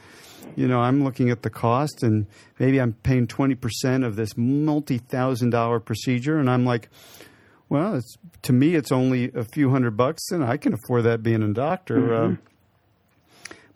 you 0.54 0.66
know 0.66 0.80
i'm 0.80 1.04
looking 1.04 1.30
at 1.30 1.42
the 1.42 1.50
cost 1.50 2.02
and 2.02 2.26
maybe 2.58 2.80
i'm 2.80 2.94
paying 2.94 3.26
20% 3.26 4.06
of 4.06 4.16
this 4.16 4.36
multi-thousand 4.36 5.50
dollar 5.50 5.80
procedure. 5.80 6.38
And 6.38 6.50
i'm 6.50 6.64
like 6.64 6.88
well 7.68 7.96
it's 7.96 8.16
to 8.42 8.52
me 8.52 8.74
it's 8.74 8.92
only 8.92 9.30
a 9.34 9.44
few 9.44 9.70
hundred 9.70 9.96
bucks 9.96 10.30
and 10.30 10.44
i 10.44 10.56
can 10.56 10.72
afford 10.72 11.04
that 11.04 11.22
being 11.22 11.42
a 11.42 11.52
doctor. 11.52 12.00
Mm-hmm. 12.00 12.32
uh, 12.32 12.36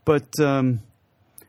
but 0.04 0.40
um, 0.40 0.80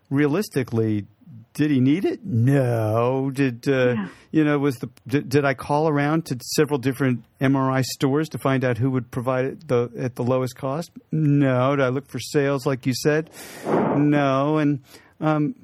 realistically 0.10 1.06
did 1.54 1.70
he 1.70 1.82
need 1.82 2.06
it? 2.06 2.24
No. 2.24 3.30
Did 3.30 3.68
uh, 3.68 3.94
yeah. 3.94 4.08
you 4.32 4.44
know? 4.44 4.58
Was 4.58 4.78
the 4.78 4.90
did, 5.06 5.28
did, 5.28 5.44
I 5.44 5.54
call 5.54 5.90
around 5.90 6.26
to 6.28 6.40
several 6.56 6.80
different 6.80 7.24
MRI 7.42 7.84
stores 7.84 8.30
to 8.30 8.38
find 8.38 8.64
out 8.64 8.78
who 8.78 8.90
would 8.92 9.12
provide 9.12 9.46
it 9.46 9.68
the, 9.68 9.92
at 9.98 10.16
the 10.16 10.24
lowest 10.24 10.56
cost? 10.56 10.92
No. 11.12 11.76
Did 11.76 11.84
I 11.84 11.90
look 11.90 12.10
for 12.10 12.20
sales 12.20 12.66
like 12.66 12.86
you 12.86 12.94
said? 12.94 13.30
No. 13.66 14.58
And 14.60 14.82
um, 15.20 15.56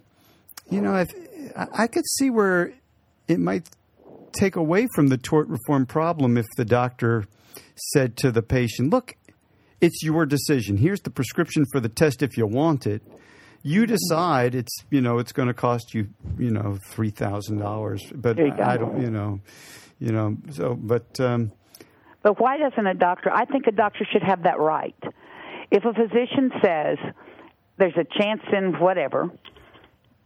you 0.70 0.82
know, 0.82 0.96
if, 0.96 1.08
I 1.56 1.88
could 1.88 2.06
see 2.06 2.30
where 2.30 2.74
it 3.30 3.40
might 3.40 3.70
take 4.34 4.58
away 4.58 4.88
from 4.94 5.08
the 5.08 5.18
tort 5.18 5.48
reform 5.48 5.86
problem 5.86 6.38
if 6.38 6.46
the 6.58 6.66
doctor 6.66 7.26
said 7.94 8.18
to 8.18 8.32
the 8.32 8.42
patient, 8.42 8.92
"Look, 8.92 9.16
it's 9.80 10.04
your 10.04 10.26
decision. 10.26 10.76
Here's 10.76 11.00
the 11.00 11.12
prescription 11.12 11.64
for 11.72 11.80
the 11.80 11.90
test 11.90 12.22
if 12.22 12.36
you 12.36 12.46
want 12.46 12.86
it." 12.86 13.02
You 13.64 13.86
decide 13.86 14.56
it's 14.56 14.84
you 14.90 15.02
know 15.02 15.20
it's 15.20 15.32
going 15.32 15.48
to 15.48 15.54
cost 15.54 15.94
you 15.94 16.08
you 16.38 16.52
know 16.52 16.78
three 16.90 17.10
thousand 17.10 17.60
dollars, 17.60 18.04
but 18.14 18.40
I 18.40 18.78
don't 18.78 19.02
you 19.02 19.10
know 19.10 19.40
you 20.00 20.12
know 20.12 20.38
so 20.52 20.76
but. 20.76 21.20
Um, 21.20 21.52
but 22.24 22.42
why 22.42 22.58
doesn't 22.58 22.86
a 22.86 22.94
doctor? 22.94 23.32
I 23.32 23.46
think 23.46 23.68
a 23.68 23.72
doctor 23.72 24.06
should 24.12 24.24
have 24.24 24.44
that 24.44 24.60
right. 24.60 24.96
If 25.72 25.86
a 25.86 25.94
physician 25.94 26.52
says 26.62 26.98
there's 27.78 27.96
a 27.96 28.06
chance 28.20 28.42
in 28.52 28.80
whatever, 28.80 29.30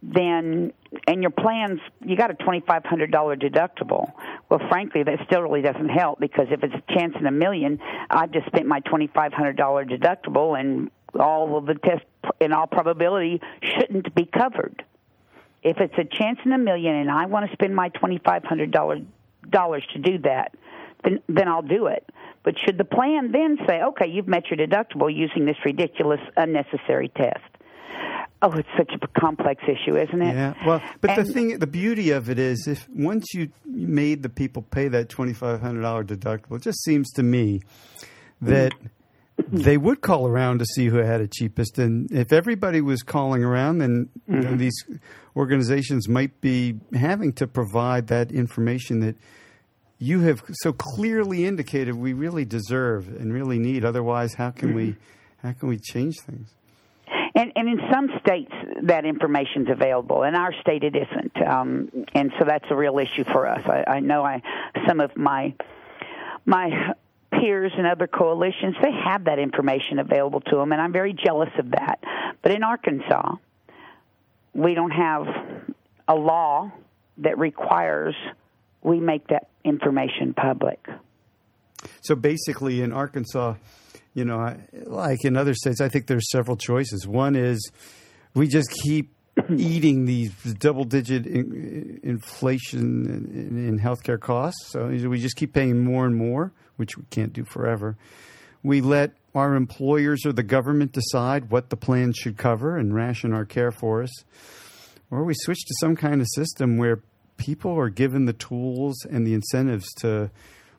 then 0.01 0.73
and 1.07 1.21
your 1.21 1.31
plans 1.31 1.79
you 2.03 2.17
got 2.17 2.31
a 2.31 2.33
twenty 2.33 2.61
five 2.61 2.83
hundred 2.85 3.11
dollar 3.11 3.35
deductible. 3.35 4.11
Well, 4.49 4.59
frankly, 4.69 5.03
that 5.03 5.19
still 5.27 5.41
really 5.41 5.61
doesn't 5.61 5.89
help 5.89 6.19
because 6.19 6.47
if 6.49 6.63
it's 6.63 6.73
a 6.73 6.93
chance 6.93 7.13
in 7.19 7.25
a 7.25 7.31
million, 7.31 7.79
I've 8.09 8.31
just 8.31 8.47
spent 8.47 8.67
my 8.67 8.79
twenty 8.79 9.07
five 9.07 9.33
hundred 9.33 9.57
dollar 9.57 9.85
deductible 9.85 10.59
and 10.59 10.89
all 11.19 11.57
of 11.57 11.65
the 11.65 11.75
tests 11.75 12.05
in 12.39 12.53
all 12.53 12.67
probability 12.67 13.41
shouldn't 13.61 14.13
be 14.15 14.25
covered. 14.25 14.83
If 15.63 15.77
it's 15.77 15.93
a 15.97 16.03
chance 16.03 16.39
in 16.43 16.51
a 16.53 16.57
million 16.57 16.95
and 16.95 17.11
I 17.11 17.27
want 17.27 17.47
to 17.47 17.53
spend 17.53 17.75
my 17.75 17.89
twenty 17.89 18.19
five 18.23 18.43
hundred 18.43 18.71
dollars 18.71 19.83
to 19.93 19.99
do 19.99 20.17
that, 20.19 20.55
then 21.03 21.19
then 21.27 21.47
I'll 21.47 21.61
do 21.61 21.87
it. 21.87 22.09
But 22.43 22.55
should 22.65 22.77
the 22.77 22.83
plan 22.83 23.31
then 23.31 23.57
say, 23.67 23.81
okay, 23.81 24.07
you've 24.07 24.27
met 24.27 24.43
your 24.49 24.57
deductible 24.65 25.15
using 25.15 25.45
this 25.45 25.57
ridiculous 25.63 26.19
unnecessary 26.35 27.09
test? 27.09 27.39
Oh, 28.41 28.51
it's 28.53 28.67
such 28.75 28.91
a 28.99 29.19
complex 29.19 29.61
issue, 29.65 29.95
isn't 29.95 30.19
it? 30.19 30.33
Yeah. 30.33 30.55
Well, 30.65 30.81
but 30.99 31.11
and, 31.11 31.27
the 31.27 31.31
thing, 31.31 31.59
the 31.59 31.67
beauty 31.67 32.09
of 32.09 32.27
it 32.27 32.39
is, 32.39 32.67
if 32.67 32.89
once 32.89 33.35
you 33.35 33.49
made 33.65 34.23
the 34.23 34.29
people 34.29 34.63
pay 34.63 34.87
that 34.87 35.09
twenty 35.09 35.33
five 35.33 35.61
hundred 35.61 35.81
dollar 35.81 36.03
deductible, 36.03 36.55
it 36.55 36.63
just 36.63 36.83
seems 36.83 37.11
to 37.11 37.23
me 37.23 37.61
that. 38.41 38.73
Mm 38.73 38.89
they 39.51 39.77
would 39.77 40.01
call 40.01 40.27
around 40.27 40.59
to 40.59 40.65
see 40.65 40.87
who 40.87 40.97
had 40.97 41.21
it 41.21 41.31
cheapest. 41.31 41.79
And 41.79 42.11
if 42.11 42.31
everybody 42.31 42.81
was 42.81 43.03
calling 43.03 43.43
around, 43.43 43.79
then 43.79 44.09
mm-hmm. 44.29 44.33
you 44.33 44.39
know, 44.41 44.49
mm-hmm. 44.49 44.57
these 44.57 44.85
organizations 45.35 46.07
might 46.07 46.41
be 46.41 46.79
having 46.93 47.33
to 47.33 47.47
provide 47.47 48.07
that 48.07 48.31
information 48.31 48.99
that 49.01 49.15
you 49.97 50.21
have 50.21 50.41
so 50.51 50.73
clearly 50.73 51.45
indicated 51.45 51.95
we 51.95 52.13
really 52.13 52.45
deserve 52.45 53.07
and 53.07 53.33
really 53.33 53.59
need. 53.59 53.85
Otherwise, 53.85 54.33
how 54.33 54.49
can 54.51 54.69
mm-hmm. 54.69 54.77
we 54.77 54.95
how 55.41 55.53
can 55.53 55.69
we 55.69 55.77
change 55.77 56.15
things? 56.21 56.53
And, 57.33 57.51
and 57.55 57.69
in 57.69 57.79
some 57.91 58.09
states, 58.19 58.51
that 58.83 59.05
information 59.05 59.63
is 59.63 59.69
available. 59.71 60.23
In 60.23 60.35
our 60.35 60.53
state, 60.59 60.83
it 60.83 60.95
isn't, 60.95 61.47
um, 61.47 61.89
and 62.13 62.31
so 62.37 62.45
that's 62.45 62.65
a 62.69 62.75
real 62.75 62.99
issue 62.99 63.23
for 63.23 63.47
us. 63.47 63.61
I, 63.65 63.83
I 63.87 63.99
know 64.01 64.23
I 64.23 64.41
some 64.87 64.99
of 64.99 65.15
my 65.15 65.53
my 66.45 66.93
peers 67.31 67.71
and 67.77 67.87
other 67.87 68.07
coalitions, 68.07 68.75
they 68.81 68.91
have 69.05 69.25
that 69.25 69.39
information 69.39 69.99
available 69.99 70.41
to 70.41 70.55
them, 70.57 70.71
and 70.71 70.81
I'm 70.81 70.91
very 70.91 71.13
jealous 71.13 71.49
of 71.57 71.71
that. 71.71 71.99
But 72.41 72.51
in 72.51 72.63
Arkansas, 72.63 73.35
we 74.53 74.73
don't 74.73 74.91
have 74.91 75.27
a 76.07 76.15
law 76.15 76.71
that 77.19 77.37
requires 77.37 78.15
we 78.81 78.99
make 78.99 79.27
that 79.27 79.47
information 79.63 80.33
public. 80.33 80.85
So 82.01 82.15
basically, 82.15 82.81
in 82.81 82.91
Arkansas, 82.91 83.55
you 84.13 84.25
know, 84.25 84.57
like 84.85 85.23
in 85.23 85.37
other 85.37 85.53
states, 85.53 85.81
I 85.81 85.89
think 85.89 86.07
there's 86.07 86.29
several 86.31 86.57
choices. 86.57 87.07
One 87.07 87.35
is 87.35 87.71
we 88.33 88.47
just 88.47 88.69
keep 88.83 89.13
eating 89.55 90.05
these 90.05 90.31
double 90.59 90.83
digit 90.83 91.25
in, 91.25 91.99
inflation 92.03 93.05
in, 93.07 93.67
in 93.67 93.79
healthcare 93.79 94.19
costs. 94.19 94.71
So 94.71 94.87
we 94.87 95.19
just 95.19 95.35
keep 95.35 95.53
paying 95.53 95.83
more 95.83 96.05
and 96.05 96.15
more 96.15 96.51
which 96.81 96.97
we 96.97 97.05
can't 97.11 97.31
do 97.31 97.45
forever. 97.45 97.95
We 98.63 98.81
let 98.81 99.11
our 99.33 99.55
employers 99.55 100.25
or 100.25 100.33
the 100.33 100.43
government 100.43 100.91
decide 100.91 101.49
what 101.49 101.69
the 101.69 101.77
plan 101.77 102.11
should 102.11 102.37
cover 102.37 102.75
and 102.75 102.93
ration 102.93 103.31
our 103.31 103.45
care 103.45 103.71
for 103.71 104.03
us. 104.03 104.11
Or 105.09 105.23
we 105.23 105.35
switch 105.35 105.63
to 105.65 105.73
some 105.79 105.95
kind 105.95 106.19
of 106.19 106.27
system 106.35 106.77
where 106.77 107.01
people 107.37 107.77
are 107.77 107.89
given 107.89 108.25
the 108.25 108.33
tools 108.33 109.05
and 109.05 109.25
the 109.25 109.33
incentives 109.33 109.87
to 110.01 110.31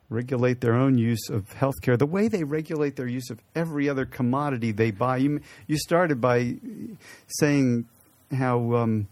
regulate 0.08 0.60
their 0.60 0.74
own 0.74 0.98
use 0.98 1.30
of 1.30 1.48
healthcare 1.54 1.98
the 1.98 2.06
way 2.06 2.28
they 2.28 2.44
regulate 2.44 2.96
their 2.96 3.06
use 3.06 3.30
of 3.30 3.40
every 3.54 3.88
other 3.88 4.04
commodity 4.04 4.72
they 4.72 4.90
buy. 4.90 5.16
You, 5.16 5.40
you 5.66 5.78
started 5.78 6.20
by 6.20 6.56
saying 7.26 7.86
how 8.30 8.74
um, 8.74 9.08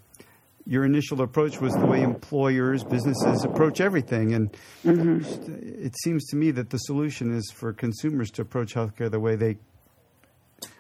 your 0.67 0.85
initial 0.85 1.23
approach 1.23 1.61
was 1.61 1.73
the 1.75 1.87
way 1.87 2.03
employers, 2.03 2.85
businesses 2.85 3.45
approach 3.45 3.81
everything. 3.81 4.35
And 4.35 4.53
mm-hmm. 4.85 5.85
it 5.85 5.95
seems 6.03 6.27
to 6.27 6.37
me 6.37 6.51
that 6.53 6.71
the 6.71 6.79
solution 6.79 7.35
is 7.37 7.51
for 7.51 7.73
consumers 7.73 8.31
to 8.33 8.43
approach 8.43 8.75
healthcare 8.75 9.11
the 9.11 9.21
way 9.21 9.37
they 9.37 9.57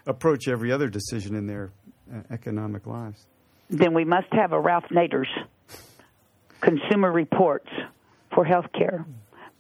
approach 0.07 0.49
every 0.49 0.71
other 0.71 0.88
decision 0.88 1.35
in 1.35 1.47
their 1.47 1.73
uh, 2.12 2.21
economic 2.31 2.87
lives. 2.87 3.27
Then 3.69 3.95
we 3.95 4.05
must 4.05 4.29
have 4.33 4.53
a 4.53 4.61
Ralph 4.61 4.85
Nader's 4.90 5.29
consumer 6.61 7.11
reports 7.11 7.69
for 8.35 8.45
healthcare, 8.45 9.05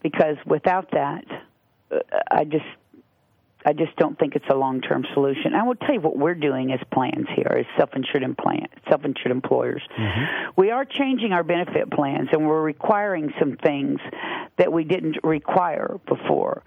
because 0.02 0.36
without 0.46 0.90
that, 0.92 1.24
uh, 1.90 1.98
I 2.30 2.44
just 2.44 2.64
I 3.64 3.72
just 3.74 3.94
don't 3.96 4.18
think 4.18 4.36
it's 4.36 4.48
a 4.50 4.54
long 4.54 4.80
term 4.80 5.04
solution. 5.12 5.54
I 5.54 5.64
will 5.64 5.74
tell 5.74 5.94
you 5.94 6.00
what 6.00 6.16
we're 6.16 6.34
doing 6.34 6.72
as 6.72 6.80
plans 6.92 7.26
here, 7.34 7.58
as 7.58 7.66
self 7.76 7.90
insured 7.94 8.36
plan, 8.38 8.66
self 8.88 9.04
insured 9.04 9.32
employers. 9.32 9.82
Mm-hmm. 9.98 10.50
We 10.56 10.70
are 10.70 10.84
changing 10.84 11.32
our 11.32 11.42
benefit 11.42 11.90
plans, 11.90 12.28
and 12.32 12.46
we're 12.46 12.62
requiring 12.62 13.32
some 13.38 13.56
things 13.56 14.00
that 14.56 14.72
we 14.72 14.84
didn't 14.84 15.18
require 15.22 16.00
before. 16.06 16.62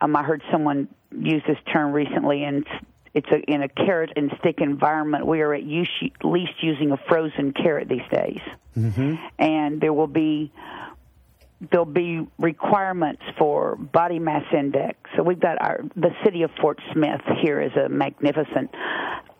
Um, 0.00 0.16
I 0.16 0.24
heard 0.24 0.42
someone 0.50 0.88
use 1.16 1.42
this 1.46 1.58
term 1.72 1.92
recently, 1.92 2.42
and 2.42 2.66
it's 3.14 3.28
a, 3.30 3.38
in 3.40 3.62
a 3.62 3.68
carrot 3.68 4.10
and 4.16 4.32
stick 4.40 4.60
environment. 4.60 5.26
We 5.26 5.42
are 5.42 5.54
at 5.54 5.64
least 5.64 6.52
using 6.60 6.90
a 6.90 6.96
frozen 7.08 7.52
carrot 7.52 7.88
these 7.88 8.08
days, 8.10 8.40
mm-hmm. 8.76 9.14
and 9.38 9.80
there 9.80 9.92
will 9.92 10.08
be 10.08 10.52
there'll 11.70 11.84
be 11.84 12.26
requirements 12.38 13.22
for 13.38 13.76
body 13.76 14.18
mass 14.18 14.44
index. 14.52 14.98
So 15.16 15.22
we've 15.22 15.40
got 15.40 15.60
our 15.60 15.80
the 15.94 16.10
city 16.24 16.42
of 16.42 16.50
Fort 16.60 16.80
Smith 16.92 17.20
here 17.40 17.60
is 17.60 17.72
a 17.76 17.88
magnificent 17.88 18.70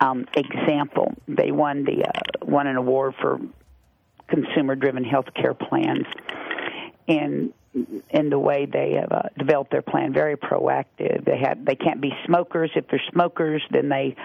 um, 0.01 0.27
example. 0.37 1.15
They 1.27 1.51
won 1.51 1.85
the 1.85 2.05
uh, 2.05 2.47
won 2.47 2.67
an 2.67 2.77
award 2.77 3.15
for 3.21 3.41
consumer 4.29 4.75
driven 4.77 5.05
healthcare 5.05 5.59
plans, 5.59 6.07
and 7.09 7.53
in 8.11 8.31
the 8.31 8.39
way 8.39 8.67
they 8.67 8.93
have 9.01 9.11
uh, 9.11 9.23
developed 9.37 9.71
their 9.71 9.83
plan, 9.83 10.13
very 10.13 10.37
proactive. 10.37 11.25
They 11.25 11.39
have 11.39 11.65
they 11.65 11.77
can't 11.77 12.01
be 12.01 12.13
smokers. 12.27 12.71
If 12.77 12.87
they're 12.89 13.03
smokers, 13.13 13.63
then 13.71 13.89
they 13.89 14.17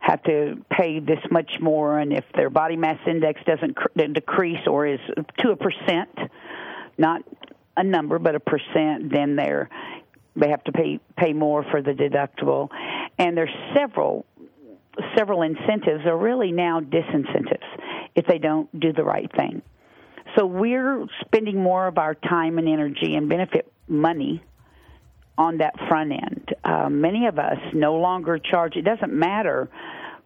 have 0.00 0.22
to 0.24 0.56
pay 0.70 0.98
this 0.98 1.20
much 1.30 1.52
more, 1.60 1.98
and 1.98 2.12
if 2.12 2.24
their 2.34 2.50
body 2.50 2.76
mass 2.76 2.98
index 3.06 3.40
doesn't 3.46 3.76
cr- 3.76 3.88
decrease 4.12 4.66
or 4.66 4.86
is 4.86 5.00
to 5.38 5.50
a 5.50 5.56
percent 5.56 6.08
not 6.98 7.22
a 7.76 7.84
number 7.84 8.18
but 8.18 8.34
a 8.34 8.40
percent, 8.40 9.12
then 9.12 9.36
they're 9.36 9.68
they 10.36 10.48
have 10.48 10.62
to 10.64 10.72
pay 10.72 11.00
pay 11.16 11.32
more 11.32 11.64
for 11.70 11.82
the 11.82 11.92
deductible. 11.92 12.68
And 13.18 13.36
there's 13.36 13.54
several 13.74 14.26
several 15.16 15.42
incentives 15.42 16.04
are 16.06 16.16
really 16.16 16.52
now 16.52 16.80
disincentives. 16.80 17.64
if 18.14 18.26
they 18.26 18.38
don't 18.38 18.68
do 18.78 18.92
the 18.92 19.04
right 19.04 19.30
thing. 19.36 19.62
So 20.36 20.46
we're 20.46 21.06
spending 21.24 21.60
more 21.60 21.86
of 21.86 21.98
our 21.98 22.14
time 22.14 22.58
and 22.58 22.68
energy 22.68 23.14
and 23.16 23.28
benefit 23.28 23.70
money 23.88 24.42
on 25.36 25.58
that 25.58 25.74
front 25.88 26.12
end. 26.12 26.54
Uh, 26.62 26.88
many 26.88 27.26
of 27.26 27.38
us 27.38 27.58
no 27.74 27.96
longer 27.96 28.38
charge. 28.38 28.76
It 28.76 28.82
doesn't 28.82 29.12
matter 29.12 29.68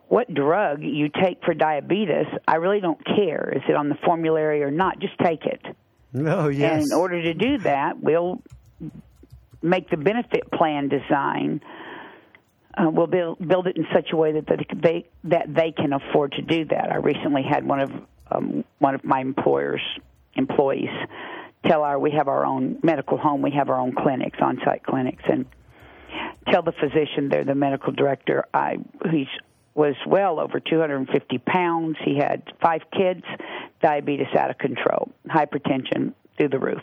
what 0.08 0.32
drug 0.32 0.82
you 0.82 1.08
take 1.08 1.42
for 1.44 1.54
diabetes. 1.54 2.26
I 2.46 2.56
really 2.56 2.80
don't 2.80 3.02
care. 3.04 3.52
Is 3.54 3.62
it 3.68 3.76
on 3.76 3.88
the 3.88 3.94
formulary 4.04 4.62
or 4.62 4.70
not? 4.70 4.98
Just 4.98 5.14
take 5.18 5.44
it. 5.46 5.62
Oh 6.14 6.48
yes. 6.48 6.82
And 6.82 6.92
in 6.92 6.92
order 6.92 7.22
to 7.22 7.34
do 7.34 7.58
that, 7.58 8.00
we'll 8.00 8.42
make 9.62 9.90
the 9.90 9.96
benefit 9.96 10.50
plan 10.52 10.88
design. 10.88 11.60
Uh, 12.76 12.90
we'll 12.90 13.06
build 13.06 13.46
build 13.46 13.66
it 13.66 13.76
in 13.76 13.86
such 13.94 14.08
a 14.12 14.16
way 14.16 14.32
that 14.32 14.46
they 14.82 15.06
that 15.24 15.52
they 15.52 15.72
can 15.72 15.92
afford 15.92 16.32
to 16.32 16.42
do 16.42 16.64
that. 16.66 16.92
I 16.92 16.96
recently 16.96 17.42
had 17.42 17.66
one 17.66 17.80
of 17.80 17.90
um, 18.30 18.64
one 18.78 18.94
of 18.94 19.04
my 19.04 19.20
employers 19.20 19.80
employees 20.34 20.90
tell 21.66 21.82
our 21.82 21.98
we 21.98 22.10
have 22.12 22.28
our 22.28 22.44
own 22.44 22.78
medical 22.82 23.16
home, 23.16 23.42
we 23.42 23.52
have 23.52 23.68
our 23.70 23.80
own 23.80 23.94
clinics, 23.94 24.38
on 24.40 24.60
site 24.64 24.82
clinics, 24.82 25.22
and 25.28 25.46
tell 26.50 26.62
the 26.62 26.72
physician 26.72 27.28
there, 27.28 27.44
the 27.44 27.54
medical 27.54 27.92
director, 27.92 28.44
I 28.52 28.76
he's 29.10 29.28
was 29.74 29.96
well 30.06 30.38
over 30.38 30.60
250 30.60 31.38
pounds. 31.38 31.96
He 32.04 32.16
had 32.16 32.42
five 32.62 32.82
kids, 32.92 33.24
diabetes 33.84 34.34
out 34.38 34.48
of 34.48 34.56
control, 34.56 35.10
hypertension 35.28 36.14
through 36.38 36.48
the 36.48 36.58
roof. 36.58 36.82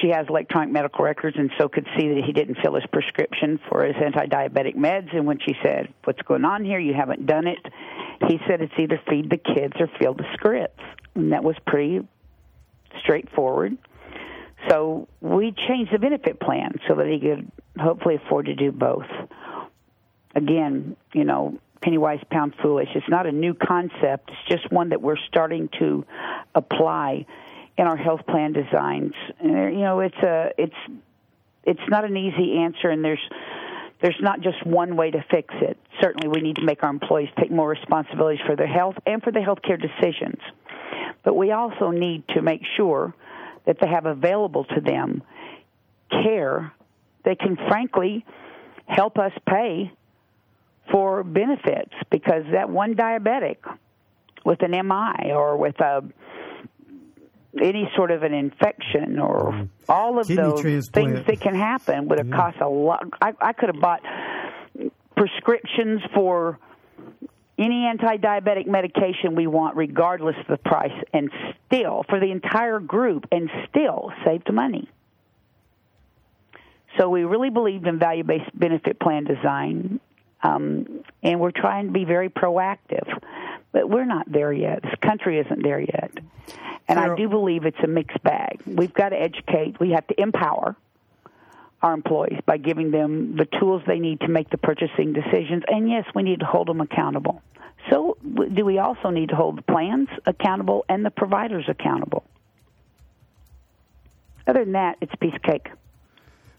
She 0.00 0.08
has 0.08 0.26
electronic 0.28 0.72
medical 0.72 1.04
records 1.04 1.36
and 1.38 1.52
so 1.56 1.68
could 1.68 1.86
see 1.96 2.08
that 2.08 2.24
he 2.26 2.32
didn't 2.32 2.58
fill 2.60 2.74
his 2.74 2.84
prescription 2.92 3.60
for 3.68 3.84
his 3.84 3.94
anti 4.04 4.26
diabetic 4.26 4.74
meds. 4.74 5.14
And 5.14 5.24
when 5.24 5.38
she 5.38 5.54
said, 5.62 5.94
What's 6.02 6.20
going 6.22 6.44
on 6.44 6.64
here? 6.64 6.80
You 6.80 6.94
haven't 6.94 7.26
done 7.26 7.46
it. 7.46 7.60
He 8.26 8.40
said 8.48 8.60
it's 8.60 8.72
either 8.76 9.00
feed 9.08 9.30
the 9.30 9.36
kids 9.36 9.74
or 9.78 9.88
fill 10.00 10.14
the 10.14 10.26
scripts. 10.34 10.82
And 11.14 11.32
that 11.32 11.44
was 11.44 11.54
pretty 11.64 12.00
straightforward. 13.00 13.78
So 14.68 15.06
we 15.20 15.54
changed 15.68 15.92
the 15.92 16.00
benefit 16.00 16.40
plan 16.40 16.72
so 16.88 16.96
that 16.96 17.06
he 17.06 17.20
could 17.20 17.48
hopefully 17.78 18.16
afford 18.16 18.46
to 18.46 18.56
do 18.56 18.72
both. 18.72 19.06
Again, 20.34 20.96
you 21.14 21.22
know, 21.22 21.60
penny 21.80 21.98
wise, 21.98 22.20
pound 22.30 22.54
foolish. 22.62 22.88
It's 22.94 23.08
not 23.08 23.26
a 23.26 23.32
new 23.32 23.54
concept. 23.54 24.30
It's 24.30 24.48
just 24.48 24.72
one 24.72 24.90
that 24.90 25.00
we're 25.00 25.16
starting 25.28 25.68
to 25.78 26.04
apply 26.54 27.26
in 27.76 27.86
our 27.86 27.96
health 27.96 28.26
plan 28.26 28.52
designs. 28.52 29.14
You 29.42 29.50
know, 29.50 30.00
it's 30.00 30.16
a 30.16 30.50
it's 30.58 30.76
it's 31.64 31.88
not 31.88 32.04
an 32.04 32.16
easy 32.16 32.58
answer, 32.58 32.88
and 32.88 33.04
there's 33.04 33.22
there's 34.00 34.20
not 34.20 34.40
just 34.40 34.64
one 34.64 34.96
way 34.96 35.10
to 35.10 35.24
fix 35.30 35.54
it. 35.60 35.76
Certainly, 36.00 36.28
we 36.28 36.40
need 36.40 36.56
to 36.56 36.64
make 36.64 36.82
our 36.82 36.90
employees 36.90 37.28
take 37.38 37.50
more 37.50 37.68
responsibilities 37.68 38.40
for 38.46 38.56
their 38.56 38.66
health 38.66 38.96
and 39.06 39.22
for 39.22 39.32
the 39.32 39.40
healthcare 39.40 39.80
decisions. 39.80 40.40
But 41.24 41.34
we 41.34 41.52
also 41.52 41.90
need 41.90 42.26
to 42.28 42.42
make 42.42 42.62
sure 42.76 43.14
that 43.66 43.78
they 43.80 43.88
have 43.88 44.06
available 44.06 44.64
to 44.64 44.80
them 44.80 45.22
care 46.10 46.72
that 47.24 47.38
can, 47.38 47.56
frankly, 47.68 48.24
help 48.86 49.18
us 49.18 49.32
pay 49.46 49.92
for 50.90 51.24
benefits 51.24 51.92
because 52.10 52.44
that 52.52 52.70
one 52.70 52.94
diabetic 52.94 53.56
with 54.44 54.62
an 54.62 54.70
MI 54.70 55.32
or 55.32 55.56
with 55.56 55.78
a 55.80 56.02
any 57.60 57.90
sort 57.96 58.10
of 58.10 58.22
an 58.22 58.34
infection 58.34 59.18
or 59.18 59.52
mm. 59.52 59.68
all 59.88 60.18
of 60.18 60.26
Kidney 60.26 60.42
those 60.42 60.60
transplant. 60.60 61.14
things 61.14 61.26
that 61.26 61.40
can 61.40 61.54
happen 61.54 62.08
would 62.08 62.18
have 62.18 62.28
yeah. 62.28 62.36
cost 62.36 62.58
a 62.60 62.68
lot. 62.68 63.04
I, 63.20 63.32
I 63.40 63.52
could 63.52 63.70
have 63.70 63.80
bought 63.80 64.02
prescriptions 65.16 66.00
for 66.14 66.58
any 67.58 67.86
anti-diabetic 67.86 68.66
medication 68.66 69.34
we 69.34 69.48
want, 69.48 69.76
regardless 69.76 70.36
of 70.38 70.46
the 70.46 70.58
price, 70.58 70.92
and 71.12 71.30
still 71.66 72.04
for 72.08 72.20
the 72.20 72.30
entire 72.30 72.78
group, 72.78 73.26
and 73.32 73.50
still 73.68 74.12
saved 74.24 74.52
money. 74.52 74.88
So 76.96 77.08
we 77.08 77.24
really 77.24 77.50
believed 77.50 77.86
in 77.86 77.98
value-based 77.98 78.56
benefit 78.58 79.00
plan 79.00 79.24
design, 79.24 80.00
um, 80.42 81.04
and 81.22 81.40
we're 81.40 81.50
trying 81.50 81.86
to 81.86 81.92
be 81.92 82.04
very 82.04 82.28
proactive. 82.28 83.06
But 83.72 83.88
we're 83.88 84.06
not 84.06 84.30
there 84.30 84.52
yet. 84.52 84.82
This 84.82 84.94
country 85.02 85.38
isn't 85.38 85.62
there 85.62 85.80
yet. 85.80 86.10
And 86.88 86.98
I 86.98 87.14
do 87.14 87.28
believe 87.28 87.66
it's 87.66 87.78
a 87.82 87.86
mixed 87.86 88.22
bag. 88.22 88.62
We've 88.66 88.92
got 88.92 89.10
to 89.10 89.20
educate. 89.20 89.78
We 89.78 89.90
have 89.90 90.06
to 90.06 90.20
empower 90.20 90.74
our 91.82 91.92
employees 91.92 92.40
by 92.46 92.56
giving 92.56 92.90
them 92.90 93.36
the 93.36 93.44
tools 93.44 93.82
they 93.86 93.98
need 93.98 94.20
to 94.20 94.28
make 94.28 94.48
the 94.50 94.58
purchasing 94.58 95.12
decisions. 95.12 95.64
And 95.68 95.88
yes, 95.88 96.06
we 96.14 96.22
need 96.22 96.40
to 96.40 96.46
hold 96.46 96.68
them 96.68 96.80
accountable. 96.80 97.42
So, 97.90 98.16
do 98.22 98.64
we 98.64 98.78
also 98.78 99.10
need 99.10 99.28
to 99.28 99.36
hold 99.36 99.58
the 99.58 99.62
plans 99.62 100.08
accountable 100.26 100.84
and 100.88 101.04
the 101.04 101.10
providers 101.10 101.66
accountable? 101.68 102.24
Other 104.46 104.64
than 104.64 104.72
that, 104.72 104.96
it's 105.00 105.14
piece 105.16 105.34
of 105.34 105.42
cake. 105.42 105.68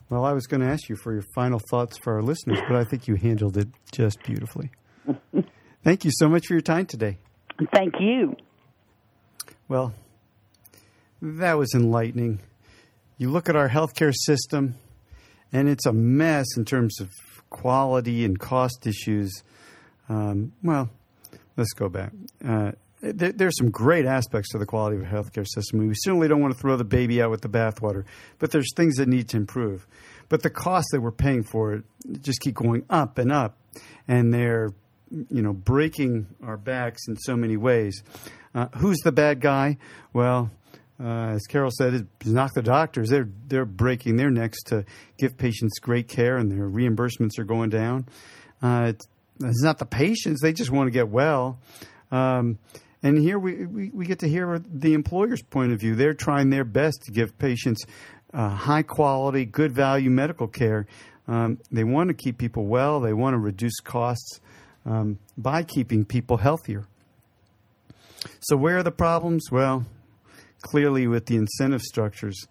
Well, 0.10 0.26
I 0.26 0.34
was 0.34 0.48
going 0.48 0.62
to 0.62 0.68
ask 0.68 0.90
you 0.90 0.96
for 0.96 1.14
your 1.14 1.24
final 1.36 1.60
thoughts 1.70 1.98
for 1.98 2.16
our 2.16 2.24
listeners, 2.24 2.60
but 2.68 2.76
I 2.76 2.84
think 2.84 3.08
you 3.08 3.16
handled 3.16 3.58
it 3.58 3.68
just 3.92 4.22
beautifully. 4.24 4.72
Thank 5.84 6.04
you 6.04 6.12
so 6.14 6.28
much 6.28 6.48
for 6.48 6.54
your 6.54 6.62
time 6.62 6.88
today. 6.88 7.20
Thank 7.74 7.96
you. 8.00 8.36
Well, 9.68 9.94
that 11.22 11.58
was 11.58 11.74
enlightening. 11.76 12.40
You 13.18 13.30
look 13.30 13.50
at 13.50 13.56
our 13.56 13.70
healthcare 13.70 14.14
system, 14.14 14.76
and 15.52 15.70
it's 15.70 15.86
a 15.86 15.94
mess 15.94 16.48
in 16.58 16.66
terms 16.66 17.00
of 17.00 17.12
quality 17.52 18.26
and 18.26 18.40
cost 18.40 18.88
issues. 18.88 19.44
Um, 20.08 20.54
well, 20.64 20.90
let's 21.56 21.74
go 21.74 21.88
back. 21.88 22.14
Uh, 22.44 22.72
there, 23.02 23.32
there's 23.32 23.58
some 23.58 23.70
great 23.70 24.06
aspects 24.06 24.50
to 24.52 24.58
the 24.58 24.66
quality 24.66 24.98
of 24.98 25.04
a 25.04 25.06
healthcare 25.06 25.48
system. 25.48 25.80
We 25.80 25.94
certainly 25.96 26.28
don't 26.28 26.42
want 26.42 26.54
to 26.54 26.60
throw 26.60 26.76
the 26.78 26.84
baby 26.84 27.22
out 27.22 27.32
with 27.32 27.42
the 27.42 27.50
bathwater, 27.50 28.06
but 28.40 28.52
there's 28.52 28.74
things 28.76 28.96
that 28.96 29.08
need 29.08 29.30
to 29.30 29.38
improve. 29.38 29.88
But 30.28 30.44
the 30.44 30.50
costs 30.50 30.92
that 30.92 31.02
we're 31.02 31.12
paying 31.12 31.44
for 31.44 31.74
it 31.74 31.84
just 32.22 32.40
keep 32.42 32.56
going 32.56 32.86
up 32.90 33.18
and 33.18 33.32
up, 33.32 33.58
and 34.08 34.34
they're 34.34 34.72
you 35.12 35.42
know 35.42 35.54
breaking 35.54 36.28
our 36.44 36.58
backs 36.58 37.08
in 37.08 37.16
so 37.18 37.36
many 37.36 37.58
ways. 37.58 38.04
Uh, 38.54 38.68
who's 38.78 38.98
the 39.00 39.12
bad 39.12 39.42
guy? 39.42 39.78
Well, 40.14 40.52
uh, 41.02 41.30
as 41.30 41.46
Carol 41.48 41.72
said, 41.72 41.94
it's 41.94 42.30
not 42.30 42.52
the 42.54 42.62
doctors. 42.62 43.10
They're 43.10 43.30
they're 43.48 43.66
breaking 43.66 44.18
their 44.18 44.30
necks 44.30 44.62
to 44.66 44.86
give 45.18 45.38
patients 45.38 45.80
great 45.80 46.08
care, 46.08 46.38
and 46.38 46.52
their 46.52 46.70
reimbursements 46.70 47.40
are 47.40 47.46
going 47.46 47.70
down. 47.70 48.08
Uh, 48.62 48.88
it's, 48.90 49.08
it's, 49.42 49.64
not 49.64 49.80
the 49.80 49.86
patients; 49.86 50.42
they 50.42 50.52
just 50.52 50.72
want 50.72 50.88
to 50.88 50.92
get 50.92 51.08
well. 51.08 51.60
Um, 52.12 52.60
and 53.02 53.18
here 53.18 53.40
we, 53.40 53.66
we, 53.66 53.90
we, 53.90 54.06
get 54.06 54.20
to 54.20 54.28
hear 54.28 54.62
the 54.66 54.94
employer's 54.94 55.42
point 55.42 55.72
of 55.72 55.80
view. 55.80 55.96
They're 55.96 56.14
trying 56.14 56.50
their 56.50 56.66
best 56.66 57.04
to 57.04 57.12
give 57.12 57.38
patients 57.38 57.86
uh, 58.34 58.50
high 58.50 58.84
quality, 58.84 59.46
good 59.46 59.72
value 59.72 60.10
medical 60.10 60.48
care. 60.48 60.86
Um, 61.28 61.60
they 61.72 61.84
want 61.84 62.10
to 62.10 62.14
keep 62.14 62.38
people 62.38 62.66
well. 62.66 63.00
They 63.00 63.14
want 63.14 63.36
to 63.36 63.38
reduce 63.38 63.80
costs 63.80 64.42
um, 64.86 65.20
by 65.38 65.64
keeping 65.64 66.04
people 66.06 66.38
healthier. 66.38 66.86
So, 68.42 68.58
where 68.58 68.78
are 68.78 68.84
the 68.84 68.92
problems? 68.92 69.50
Well, 69.52 69.86
clearly 70.62 71.08
with 71.08 71.26
the 71.28 71.38
incentive 71.38 71.82
structures. 71.82 72.48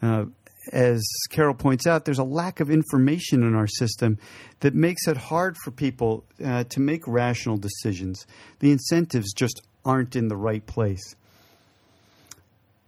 Uh, 0.00 0.26
as 0.72 1.02
Carol 1.30 1.54
points 1.54 1.86
out, 1.86 2.04
there's 2.04 2.18
a 2.18 2.24
lack 2.24 2.60
of 2.60 2.70
information 2.70 3.42
in 3.42 3.54
our 3.54 3.66
system 3.66 4.18
that 4.60 4.74
makes 4.74 5.06
it 5.08 5.16
hard 5.16 5.56
for 5.64 5.70
people 5.70 6.24
uh, 6.44 6.64
to 6.64 6.80
make 6.80 7.06
rational 7.06 7.56
decisions. 7.56 8.26
The 8.58 8.70
incentives 8.70 9.32
just 9.32 9.62
aren't 9.84 10.16
in 10.16 10.28
the 10.28 10.36
right 10.36 10.64
place. 10.66 11.14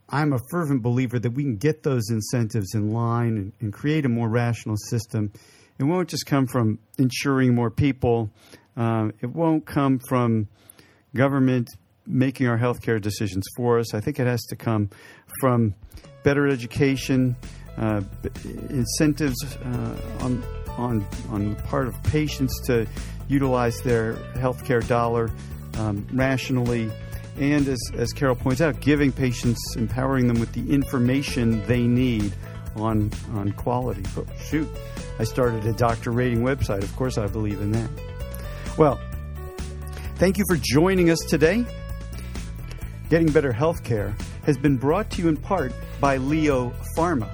I'm 0.09 0.33
a 0.33 0.41
fervent 0.51 0.83
believer 0.83 1.19
that 1.19 1.31
we 1.31 1.45
can 1.45 1.57
get 1.57 1.83
those 1.83 2.11
incentives 2.11 2.75
in 2.75 2.91
line 2.93 3.37
and, 3.37 3.53
and 3.61 3.73
create 3.73 4.05
a 4.05 4.09
more 4.09 4.29
rational 4.29 4.77
system. 4.77 5.33
It 5.79 5.85
won't 5.85 6.09
just 6.09 6.27
come 6.27 6.47
from 6.47 6.79
insuring 6.99 7.55
more 7.55 7.71
people, 7.71 8.31
uh, 8.77 9.11
it 9.21 9.31
won't 9.31 9.67
come 9.67 10.01
from 10.09 10.49
government 11.15 11.69
making 12.07 12.49
our 12.49 12.59
healthcare 12.59 13.01
decisions 13.01 13.45
for 13.57 13.79
us. 13.79 13.95
I 13.95 14.01
think 14.01 14.19
it 14.19 14.27
has 14.27 14.43
to 14.47 14.57
come 14.57 14.91
from 15.41 15.75
better 16.23 16.49
education, 16.49 17.37
uh, 17.77 18.03
incentives 18.69 19.57
uh, 19.57 19.97
on 20.21 20.43
on 20.77 21.07
on 21.31 21.55
the 21.55 21.63
part 21.63 21.89
of 21.89 22.03
patients 22.05 22.61
to 22.67 22.87
utilize 23.29 23.81
their 23.83 24.15
healthcare 24.35 24.87
dollar 24.87 25.31
um, 25.79 26.07
rationally, 26.13 26.91
and 27.39 27.67
as 27.69 27.81
as 27.95 28.13
Carol 28.13 28.35
points 28.35 28.61
out, 28.61 28.81
giving 28.81 29.13
patients, 29.13 29.61
empowering 29.77 30.29
them 30.29 30.41
with 30.41 30.53
the 30.53 30.73
information 30.73 31.65
they 31.67 31.83
need 31.83 32.33
on 32.77 33.11
on 33.33 33.53
quality. 33.53 34.03
But 34.15 34.27
shoot, 34.39 34.69
I 35.19 35.25
started 35.25 35.65
a 35.67 35.73
doctor 35.73 36.11
rating 36.11 36.43
website. 36.43 36.83
Of 36.83 36.95
course, 36.97 37.19
I 37.19 37.27
believe 37.27 37.61
in 37.61 37.73
that. 37.73 37.91
Well, 38.77 39.01
thank 40.17 40.39
you 40.39 40.45
for 40.49 40.57
joining 40.57 41.11
us 41.11 41.21
today. 41.29 41.65
Getting 43.09 43.33
Better 43.33 43.53
Healthcare 43.53 44.19
has 44.45 44.57
been 44.57 44.77
brought 44.77 45.11
to 45.11 45.23
you 45.23 45.29
in 45.29 45.37
part 45.37 45.73
by 46.01 46.17
Leo 46.17 46.73
Pharma. 46.97 47.29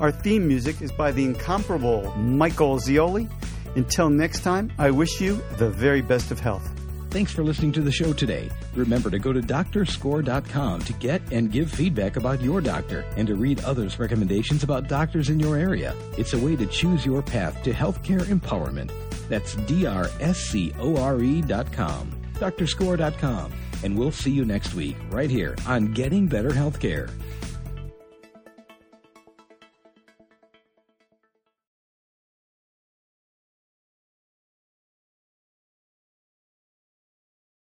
Our 0.00 0.10
theme 0.10 0.48
music 0.48 0.82
is 0.82 0.90
by 0.92 1.12
the 1.12 1.24
incomparable 1.24 2.14
Michael 2.16 2.78
Zioli. 2.78 3.30
Until 3.76 4.08
next 4.08 4.40
time, 4.40 4.72
I 4.78 4.90
wish 4.90 5.20
you 5.20 5.42
the 5.56 5.70
very 5.70 6.00
best 6.00 6.30
of 6.30 6.38
health. 6.40 6.73
Thanks 7.14 7.30
for 7.30 7.44
listening 7.44 7.70
to 7.74 7.80
the 7.80 7.92
show 7.92 8.12
today. 8.12 8.50
Remember 8.74 9.08
to 9.08 9.20
go 9.20 9.32
to 9.32 9.40
drscore.com 9.40 10.80
to 10.80 10.92
get 10.94 11.22
and 11.30 11.52
give 11.52 11.70
feedback 11.70 12.16
about 12.16 12.42
your 12.42 12.60
doctor 12.60 13.04
and 13.16 13.28
to 13.28 13.36
read 13.36 13.62
others' 13.62 14.00
recommendations 14.00 14.64
about 14.64 14.88
doctors 14.88 15.28
in 15.28 15.38
your 15.38 15.56
area. 15.56 15.94
It's 16.18 16.32
a 16.32 16.38
way 16.38 16.56
to 16.56 16.66
choose 16.66 17.06
your 17.06 17.22
path 17.22 17.62
to 17.62 17.72
healthcare 17.72 18.22
empowerment. 18.22 18.90
That's 19.28 19.54
D-R-S-C-O-R-E.com, 19.54 20.12
drscore.com. 22.34 23.52
And 23.84 23.96
we'll 23.96 24.10
see 24.10 24.32
you 24.32 24.44
next 24.44 24.74
week 24.74 24.96
right 25.08 25.30
here 25.30 25.54
on 25.68 25.92
Getting 25.92 26.26
Better 26.26 26.50
Healthcare. 26.50 27.12